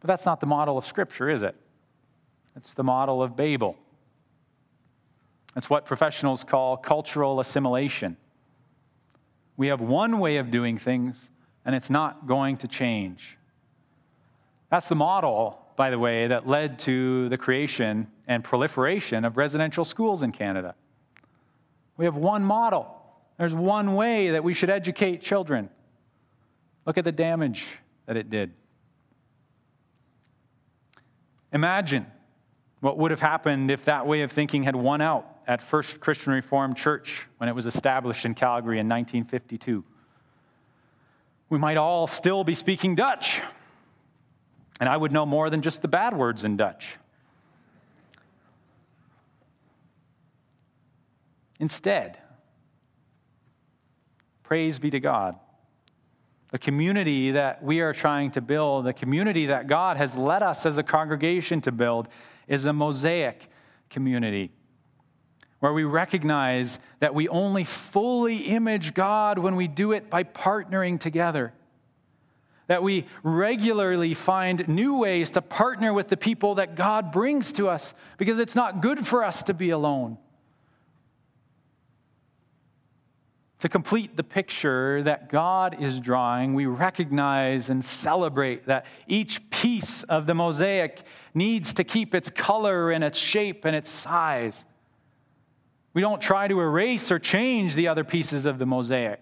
But 0.00 0.08
that's 0.08 0.24
not 0.24 0.40
the 0.40 0.46
model 0.46 0.78
of 0.78 0.86
Scripture, 0.86 1.28
is 1.28 1.42
it? 1.42 1.54
It's 2.56 2.72
the 2.72 2.84
model 2.84 3.22
of 3.22 3.36
Babel. 3.36 3.76
It's 5.56 5.68
what 5.68 5.84
professionals 5.84 6.42
call 6.42 6.76
cultural 6.76 7.38
assimilation. 7.40 8.16
We 9.56 9.68
have 9.68 9.80
one 9.80 10.18
way 10.18 10.36
of 10.36 10.50
doing 10.50 10.78
things, 10.78 11.30
and 11.64 11.74
it's 11.74 11.90
not 11.90 12.26
going 12.26 12.58
to 12.58 12.68
change. 12.68 13.38
That's 14.70 14.88
the 14.88 14.94
model, 14.94 15.58
by 15.76 15.90
the 15.90 15.98
way, 15.98 16.26
that 16.26 16.46
led 16.46 16.78
to 16.80 17.28
the 17.28 17.38
creation 17.38 18.08
and 18.26 18.44
proliferation 18.44 19.24
of 19.24 19.36
residential 19.36 19.84
schools 19.84 20.22
in 20.22 20.32
Canada. 20.32 20.74
We 21.96 22.04
have 22.04 22.16
one 22.16 22.44
model. 22.44 22.86
There's 23.38 23.54
one 23.54 23.94
way 23.94 24.30
that 24.30 24.44
we 24.44 24.54
should 24.54 24.70
educate 24.70 25.22
children. 25.22 25.70
Look 26.84 26.98
at 26.98 27.04
the 27.04 27.12
damage 27.12 27.64
that 28.06 28.16
it 28.16 28.30
did. 28.30 28.52
Imagine 31.52 32.06
what 32.80 32.98
would 32.98 33.10
have 33.10 33.20
happened 33.20 33.70
if 33.70 33.84
that 33.86 34.06
way 34.06 34.22
of 34.22 34.32
thinking 34.32 34.64
had 34.64 34.76
won 34.76 35.00
out 35.00 35.35
at 35.46 35.62
First 35.62 36.00
Christian 36.00 36.32
Reformed 36.32 36.76
Church 36.76 37.26
when 37.38 37.48
it 37.48 37.54
was 37.54 37.66
established 37.66 38.24
in 38.24 38.34
Calgary 38.34 38.78
in 38.78 38.88
1952? 38.88 39.84
We 41.48 41.58
might 41.58 41.76
all 41.76 42.06
still 42.06 42.42
be 42.42 42.54
speaking 42.54 42.96
Dutch, 42.96 43.40
and 44.80 44.88
I 44.88 44.96
would 44.96 45.12
know 45.12 45.24
more 45.24 45.48
than 45.48 45.62
just 45.62 45.82
the 45.82 45.88
bad 45.88 46.16
words 46.16 46.42
in 46.42 46.56
Dutch. 46.56 46.96
Instead, 51.60 52.18
praise 54.42 54.78
be 54.78 54.90
to 54.90 55.00
God. 55.00 55.36
The 56.50 56.58
community 56.58 57.32
that 57.32 57.62
we 57.62 57.80
are 57.80 57.92
trying 57.92 58.32
to 58.32 58.40
build, 58.40 58.86
the 58.86 58.92
community 58.92 59.46
that 59.46 59.66
God 59.66 59.96
has 59.96 60.14
led 60.14 60.42
us 60.42 60.66
as 60.66 60.78
a 60.78 60.82
congregation 60.82 61.60
to 61.62 61.72
build, 61.72 62.08
is 62.46 62.66
a 62.66 62.72
mosaic 62.72 63.48
community 63.88 64.50
where 65.60 65.72
we 65.72 65.84
recognize 65.84 66.78
that 67.00 67.14
we 67.14 67.28
only 67.28 67.64
fully 67.64 68.36
image 68.48 68.94
God 68.94 69.38
when 69.38 69.56
we 69.56 69.68
do 69.68 69.92
it 69.92 70.10
by 70.10 70.22
partnering 70.22 71.00
together. 71.00 71.52
That 72.68 72.82
we 72.82 73.06
regularly 73.22 74.12
find 74.12 74.66
new 74.68 74.96
ways 74.96 75.30
to 75.32 75.42
partner 75.42 75.92
with 75.92 76.08
the 76.08 76.16
people 76.16 76.56
that 76.56 76.74
God 76.74 77.12
brings 77.12 77.52
to 77.52 77.68
us 77.68 77.94
because 78.18 78.38
it's 78.38 78.54
not 78.54 78.82
good 78.82 79.06
for 79.06 79.24
us 79.24 79.42
to 79.44 79.54
be 79.54 79.70
alone. 79.70 80.18
To 83.60 83.68
complete 83.70 84.16
the 84.16 84.22
picture 84.22 85.02
that 85.04 85.30
God 85.30 85.82
is 85.82 85.98
drawing, 86.00 86.54
we 86.54 86.66
recognize 86.66 87.70
and 87.70 87.82
celebrate 87.82 88.66
that 88.66 88.84
each 89.06 89.48
piece 89.48 90.02
of 90.02 90.26
the 90.26 90.34
mosaic 90.34 91.02
needs 91.32 91.72
to 91.74 91.84
keep 91.84 92.14
its 92.14 92.28
color 92.28 92.90
and 92.90 93.02
its 93.02 93.18
shape 93.18 93.64
and 93.64 93.74
its 93.74 93.88
size. 93.88 94.66
We 95.96 96.02
don't 96.02 96.20
try 96.20 96.46
to 96.46 96.60
erase 96.60 97.10
or 97.10 97.18
change 97.18 97.74
the 97.74 97.88
other 97.88 98.04
pieces 98.04 98.44
of 98.44 98.58
the 98.58 98.66
mosaic. 98.66 99.18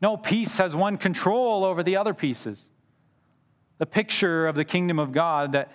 No 0.00 0.16
piece 0.16 0.58
has 0.58 0.76
one 0.76 0.96
control 0.96 1.64
over 1.64 1.82
the 1.82 1.96
other 1.96 2.14
pieces. 2.14 2.68
The 3.78 3.86
picture 3.86 4.46
of 4.46 4.54
the 4.54 4.64
kingdom 4.64 5.00
of 5.00 5.10
God 5.10 5.50
that 5.50 5.72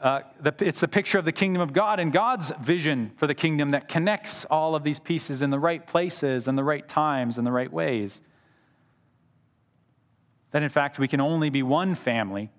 uh, 0.00 0.22
the, 0.40 0.52
it's 0.58 0.80
the 0.80 0.88
picture 0.88 1.18
of 1.18 1.24
the 1.24 1.30
kingdom 1.30 1.62
of 1.62 1.72
God 1.72 2.00
and 2.00 2.12
God's 2.12 2.50
vision 2.60 3.12
for 3.14 3.28
the 3.28 3.34
kingdom 3.34 3.70
that 3.70 3.86
connects 3.86 4.44
all 4.46 4.74
of 4.74 4.82
these 4.82 4.98
pieces 4.98 5.40
in 5.40 5.50
the 5.50 5.60
right 5.60 5.86
places 5.86 6.48
and 6.48 6.58
the 6.58 6.64
right 6.64 6.88
times 6.88 7.38
and 7.38 7.46
the 7.46 7.52
right 7.52 7.72
ways. 7.72 8.22
That 10.50 10.64
in 10.64 10.68
fact, 10.68 10.98
we 10.98 11.06
can 11.06 11.20
only 11.20 11.48
be 11.48 11.62
one 11.62 11.94
family 11.94 12.50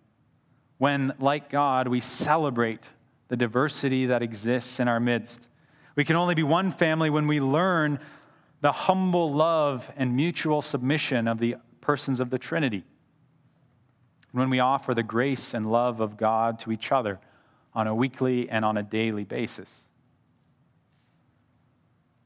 when, 0.77 1.11
like 1.19 1.49
God, 1.49 1.89
we 1.89 1.99
celebrate 1.99 2.85
the 3.27 3.35
diversity 3.35 4.05
that 4.05 4.23
exists 4.23 4.79
in 4.79 4.87
our 4.87 5.01
midst. 5.01 5.49
We 5.95 6.03
can 6.05 6.15
only 6.15 6.35
be 6.35 6.43
one 6.43 6.71
family 6.71 7.09
when 7.09 7.27
we 7.27 7.39
learn 7.39 7.99
the 8.61 8.71
humble 8.71 9.33
love 9.33 9.91
and 9.95 10.15
mutual 10.15 10.61
submission 10.61 11.27
of 11.27 11.39
the 11.39 11.55
persons 11.81 12.19
of 12.19 12.29
the 12.29 12.39
Trinity 12.39 12.83
when 14.31 14.49
we 14.49 14.59
offer 14.59 14.93
the 14.93 15.03
grace 15.03 15.53
and 15.53 15.71
love 15.71 16.01
of 16.01 16.17
God 16.17 16.59
to 16.59 16.71
each 16.71 16.91
other 16.91 17.19
on 17.73 17.87
a 17.87 17.95
weekly 17.95 18.49
and 18.49 18.65
on 18.65 18.75
a 18.75 18.83
daily 18.83 19.23
basis. 19.23 19.69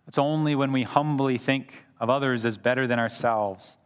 It's 0.08 0.18
only 0.18 0.56
when 0.56 0.72
we 0.72 0.84
humbly 0.84 1.38
think 1.38 1.86
of 2.00 2.10
others 2.10 2.46
as 2.46 2.58
better 2.58 2.88
than 2.88 2.98
ourselves 2.98 3.78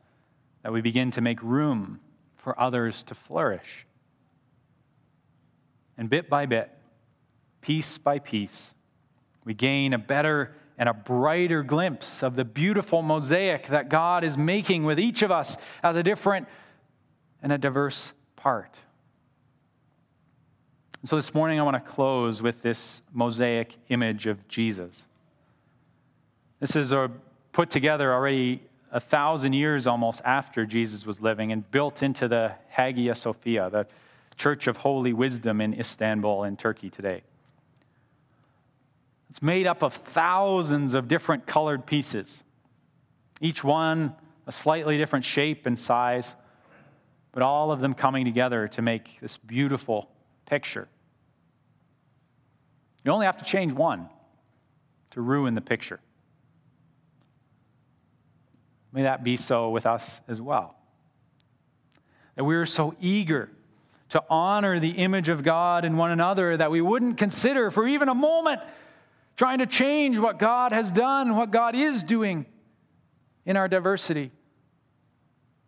that 0.61 0.71
we 0.71 0.79
begin 0.79 1.11
to 1.11 1.21
make 1.21 1.43
room 1.43 1.99
for 2.37 2.57
others 2.57 3.03
to 3.03 3.15
flourish. 3.15 3.85
And 5.97 6.09
bit 6.09 6.29
by 6.29 6.45
bit, 6.45 6.71
piece 7.59 7.97
by 7.97 8.19
piece, 8.19 8.73
we 9.45 9.53
gain 9.53 9.93
a 9.93 9.97
better 9.97 10.55
and 10.77 10.89
a 10.89 10.93
brighter 10.93 11.63
glimpse 11.63 12.23
of 12.23 12.35
the 12.35 12.45
beautiful 12.45 13.01
mosaic 13.01 13.67
that 13.67 13.89
God 13.89 14.23
is 14.23 14.37
making 14.37 14.83
with 14.85 14.99
each 14.99 15.21
of 15.21 15.31
us 15.31 15.57
as 15.83 15.95
a 15.95 16.03
different 16.03 16.47
and 17.41 17.51
a 17.51 17.57
diverse 17.57 18.13
part. 18.35 18.75
so 21.05 21.15
this 21.15 21.33
morning, 21.33 21.59
I 21.59 21.63
want 21.63 21.75
to 21.75 21.91
close 21.91 22.41
with 22.41 22.61
this 22.61 23.01
mosaic 23.11 23.75
image 23.89 24.25
of 24.25 24.47
Jesus. 24.47 25.05
This 26.59 26.75
is 26.75 26.93
a, 26.93 27.11
put 27.51 27.69
together 27.69 28.13
already 28.13 28.61
a 28.91 28.99
thousand 28.99 29.53
years 29.53 29.85
almost 29.85 30.21
after 30.23 30.65
Jesus 30.65 31.05
was 31.05 31.19
living 31.19 31.51
and 31.51 31.69
built 31.71 32.03
into 32.03 32.27
the 32.27 32.53
Hagia 32.69 33.15
Sophia, 33.15 33.69
the 33.69 33.85
Church 34.37 34.67
of 34.67 34.77
Holy 34.77 35.13
Wisdom 35.13 35.59
in 35.61 35.73
Istanbul 35.73 36.45
in 36.45 36.55
Turkey 36.55 36.89
today. 36.89 37.23
It's 39.33 39.41
made 39.41 39.65
up 39.65 39.81
of 39.81 39.95
thousands 39.95 40.93
of 40.93 41.07
different 41.07 41.47
colored 41.47 41.87
pieces, 41.87 42.43
each 43.41 43.63
one 43.63 44.13
a 44.45 44.51
slightly 44.51 44.95
different 44.99 45.25
shape 45.25 45.65
and 45.65 45.79
size 45.79 46.35
but 47.31 47.41
all 47.41 47.71
of 47.71 47.79
them 47.79 47.95
coming 47.95 48.25
together 48.25 48.67
to 48.67 48.83
make 48.83 49.19
this 49.19 49.37
beautiful 49.37 50.07
picture. 50.45 50.87
You 53.03 53.11
only 53.11 53.25
have 53.25 53.37
to 53.37 53.43
change 53.43 53.73
one 53.73 54.07
to 55.11 55.21
ruin 55.21 55.55
the 55.55 55.61
picture. 55.61 55.99
May 58.91 59.01
that 59.01 59.23
be 59.23 59.35
so 59.35 59.71
with 59.71 59.87
us 59.87 60.21
as 60.27 60.39
well. 60.39 60.75
that 62.35 62.43
we 62.43 62.55
are 62.55 62.67
so 62.67 62.93
eager 63.01 63.49
to 64.09 64.23
honor 64.29 64.79
the 64.79 64.91
image 64.91 65.27
of 65.27 65.41
God 65.41 65.85
in 65.85 65.97
one 65.97 66.11
another 66.11 66.55
that 66.55 66.69
we 66.69 66.81
wouldn't 66.81 67.17
consider 67.17 67.71
for 67.71 67.87
even 67.87 68.09
a 68.09 68.13
moment 68.13 68.61
trying 69.35 69.59
to 69.59 69.65
change 69.65 70.17
what 70.17 70.39
God 70.39 70.71
has 70.71 70.91
done, 70.91 71.35
what 71.35 71.51
God 71.51 71.75
is 71.75 72.03
doing 72.03 72.45
in 73.45 73.57
our 73.57 73.67
diversity, 73.67 74.31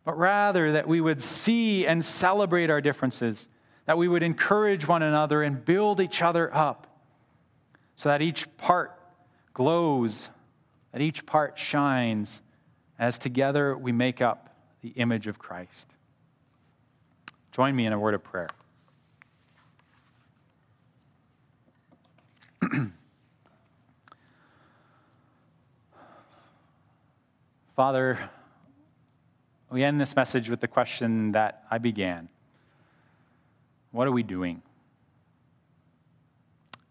but 0.03 0.17
rather 0.17 0.73
that 0.73 0.87
we 0.87 1.01
would 1.01 1.21
see 1.21 1.85
and 1.85 2.05
celebrate 2.05 2.69
our 2.69 2.81
differences, 2.81 3.47
that 3.85 3.97
we 3.97 4.07
would 4.07 4.23
encourage 4.23 4.87
one 4.87 5.01
another 5.01 5.43
and 5.43 5.65
build 5.65 5.99
each 5.99 6.21
other 6.21 6.53
up 6.55 6.87
so 7.95 8.09
that 8.09 8.21
each 8.21 8.45
part 8.57 8.99
glows, 9.53 10.29
that 10.91 11.01
each 11.01 11.25
part 11.25 11.57
shines, 11.57 12.41
as 12.99 13.17
together 13.17 13.75
we 13.77 13.91
make 13.91 14.21
up 14.21 14.55
the 14.81 14.89
image 14.89 15.27
of 15.27 15.39
Christ. 15.39 15.87
Join 17.51 17.75
me 17.75 17.85
in 17.85 17.93
a 17.93 17.99
word 17.99 18.13
of 18.13 18.23
prayer. 18.23 18.49
Father, 27.75 28.17
we 29.69 29.83
end 29.83 29.99
this 29.99 30.15
message 30.15 30.49
with 30.49 30.61
the 30.61 30.67
question 30.67 31.33
that 31.33 31.65
I 31.69 31.77
began 31.77 32.29
What 33.91 34.07
are 34.07 34.13
we 34.13 34.23
doing? 34.23 34.61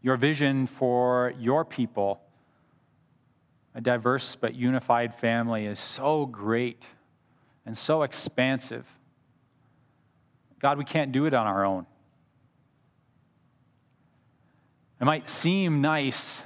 Your 0.02 0.18
vision 0.18 0.66
for 0.66 1.32
your 1.38 1.64
people, 1.64 2.20
a 3.74 3.80
diverse 3.80 4.36
but 4.36 4.54
unified 4.54 5.14
family, 5.14 5.64
is 5.64 5.80
so 5.80 6.26
great 6.26 6.84
and 7.64 7.78
so 7.78 8.02
expansive. 8.02 8.86
God, 10.58 10.76
we 10.76 10.84
can't 10.84 11.12
do 11.12 11.24
it 11.24 11.32
on 11.32 11.46
our 11.46 11.64
own. 11.64 11.86
It 15.00 15.06
might 15.06 15.30
seem 15.30 15.80
nice, 15.80 16.42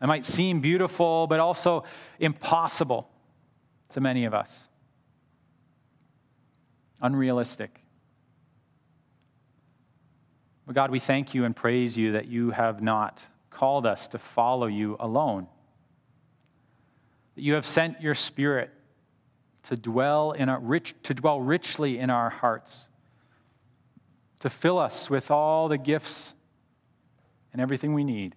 it 0.00 0.06
might 0.06 0.24
seem 0.24 0.62
beautiful, 0.62 1.26
but 1.26 1.40
also 1.40 1.84
impossible 2.18 3.06
to 3.92 4.00
many 4.00 4.24
of 4.24 4.34
us. 4.34 4.50
Unrealistic. 7.00 7.80
But 10.66 10.74
God, 10.74 10.90
we 10.90 11.00
thank 11.00 11.34
you 11.34 11.44
and 11.44 11.54
praise 11.54 11.96
you 11.96 12.12
that 12.12 12.26
you 12.26 12.50
have 12.50 12.82
not 12.82 13.22
called 13.50 13.86
us 13.86 14.08
to 14.08 14.18
follow 14.18 14.66
you 14.66 14.96
alone. 15.00 15.46
That 17.34 17.42
you 17.42 17.54
have 17.54 17.66
sent 17.66 18.00
your 18.00 18.14
spirit 18.14 18.70
to 19.64 19.76
dwell 19.76 20.32
in 20.32 20.48
our 20.48 20.60
rich 20.60 20.94
to 21.04 21.14
dwell 21.14 21.40
richly 21.40 21.98
in 21.98 22.10
our 22.10 22.30
hearts 22.30 22.88
to 24.42 24.50
fill 24.50 24.76
us 24.76 25.08
with 25.08 25.30
all 25.30 25.68
the 25.68 25.78
gifts 25.78 26.34
and 27.52 27.62
everything 27.62 27.94
we 27.94 28.02
need, 28.02 28.34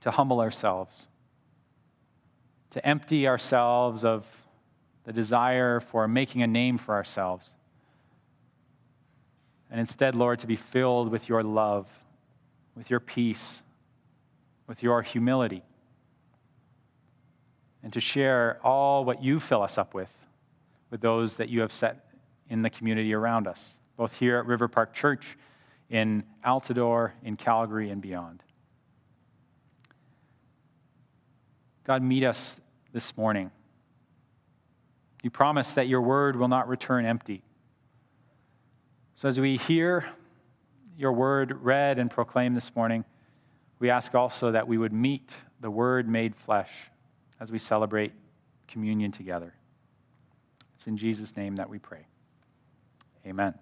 to 0.00 0.12
humble 0.12 0.40
ourselves, 0.40 1.08
to 2.72 2.86
empty 2.86 3.26
ourselves 3.26 4.04
of 4.04 4.26
the 5.04 5.12
desire 5.12 5.80
for 5.80 6.06
making 6.06 6.42
a 6.42 6.46
name 6.46 6.78
for 6.78 6.94
ourselves, 6.94 7.50
and 9.70 9.80
instead, 9.80 10.14
Lord, 10.14 10.38
to 10.40 10.46
be 10.46 10.56
filled 10.56 11.10
with 11.10 11.28
your 11.28 11.42
love, 11.42 11.86
with 12.76 12.90
your 12.90 13.00
peace, 13.00 13.62
with 14.66 14.82
your 14.82 15.00
humility, 15.00 15.62
and 17.82 17.92
to 17.92 18.00
share 18.00 18.60
all 18.62 19.04
what 19.04 19.22
you 19.22 19.40
fill 19.40 19.62
us 19.62 19.78
up 19.78 19.94
with 19.94 20.10
with 20.90 21.00
those 21.00 21.36
that 21.36 21.48
you 21.48 21.62
have 21.62 21.72
set 21.72 22.04
in 22.50 22.60
the 22.60 22.68
community 22.68 23.14
around 23.14 23.46
us 23.46 23.70
both 23.96 24.14
here 24.14 24.38
at 24.38 24.46
River 24.46 24.68
Park 24.68 24.94
Church, 24.94 25.36
in 25.88 26.24
Altadore, 26.44 27.12
in 27.22 27.36
Calgary, 27.36 27.90
and 27.90 28.00
beyond. 28.00 28.42
God, 31.84 32.02
meet 32.02 32.24
us 32.24 32.60
this 32.92 33.16
morning. 33.16 33.50
You 35.22 35.30
promise 35.30 35.72
that 35.72 35.88
your 35.88 36.02
word 36.02 36.36
will 36.36 36.48
not 36.48 36.68
return 36.68 37.06
empty. 37.06 37.42
So 39.14 39.28
as 39.28 39.38
we 39.38 39.56
hear 39.56 40.08
your 40.96 41.12
word 41.12 41.62
read 41.62 41.98
and 41.98 42.10
proclaimed 42.10 42.56
this 42.56 42.74
morning, 42.74 43.04
we 43.78 43.90
ask 43.90 44.14
also 44.14 44.52
that 44.52 44.68
we 44.68 44.78
would 44.78 44.92
meet 44.92 45.34
the 45.60 45.70
word 45.70 46.08
made 46.08 46.36
flesh 46.36 46.70
as 47.40 47.50
we 47.50 47.58
celebrate 47.58 48.12
communion 48.68 49.12
together. 49.12 49.54
It's 50.76 50.86
in 50.86 50.96
Jesus' 50.96 51.36
name 51.36 51.56
that 51.56 51.68
we 51.68 51.78
pray. 51.78 52.06
Amen. 53.26 53.54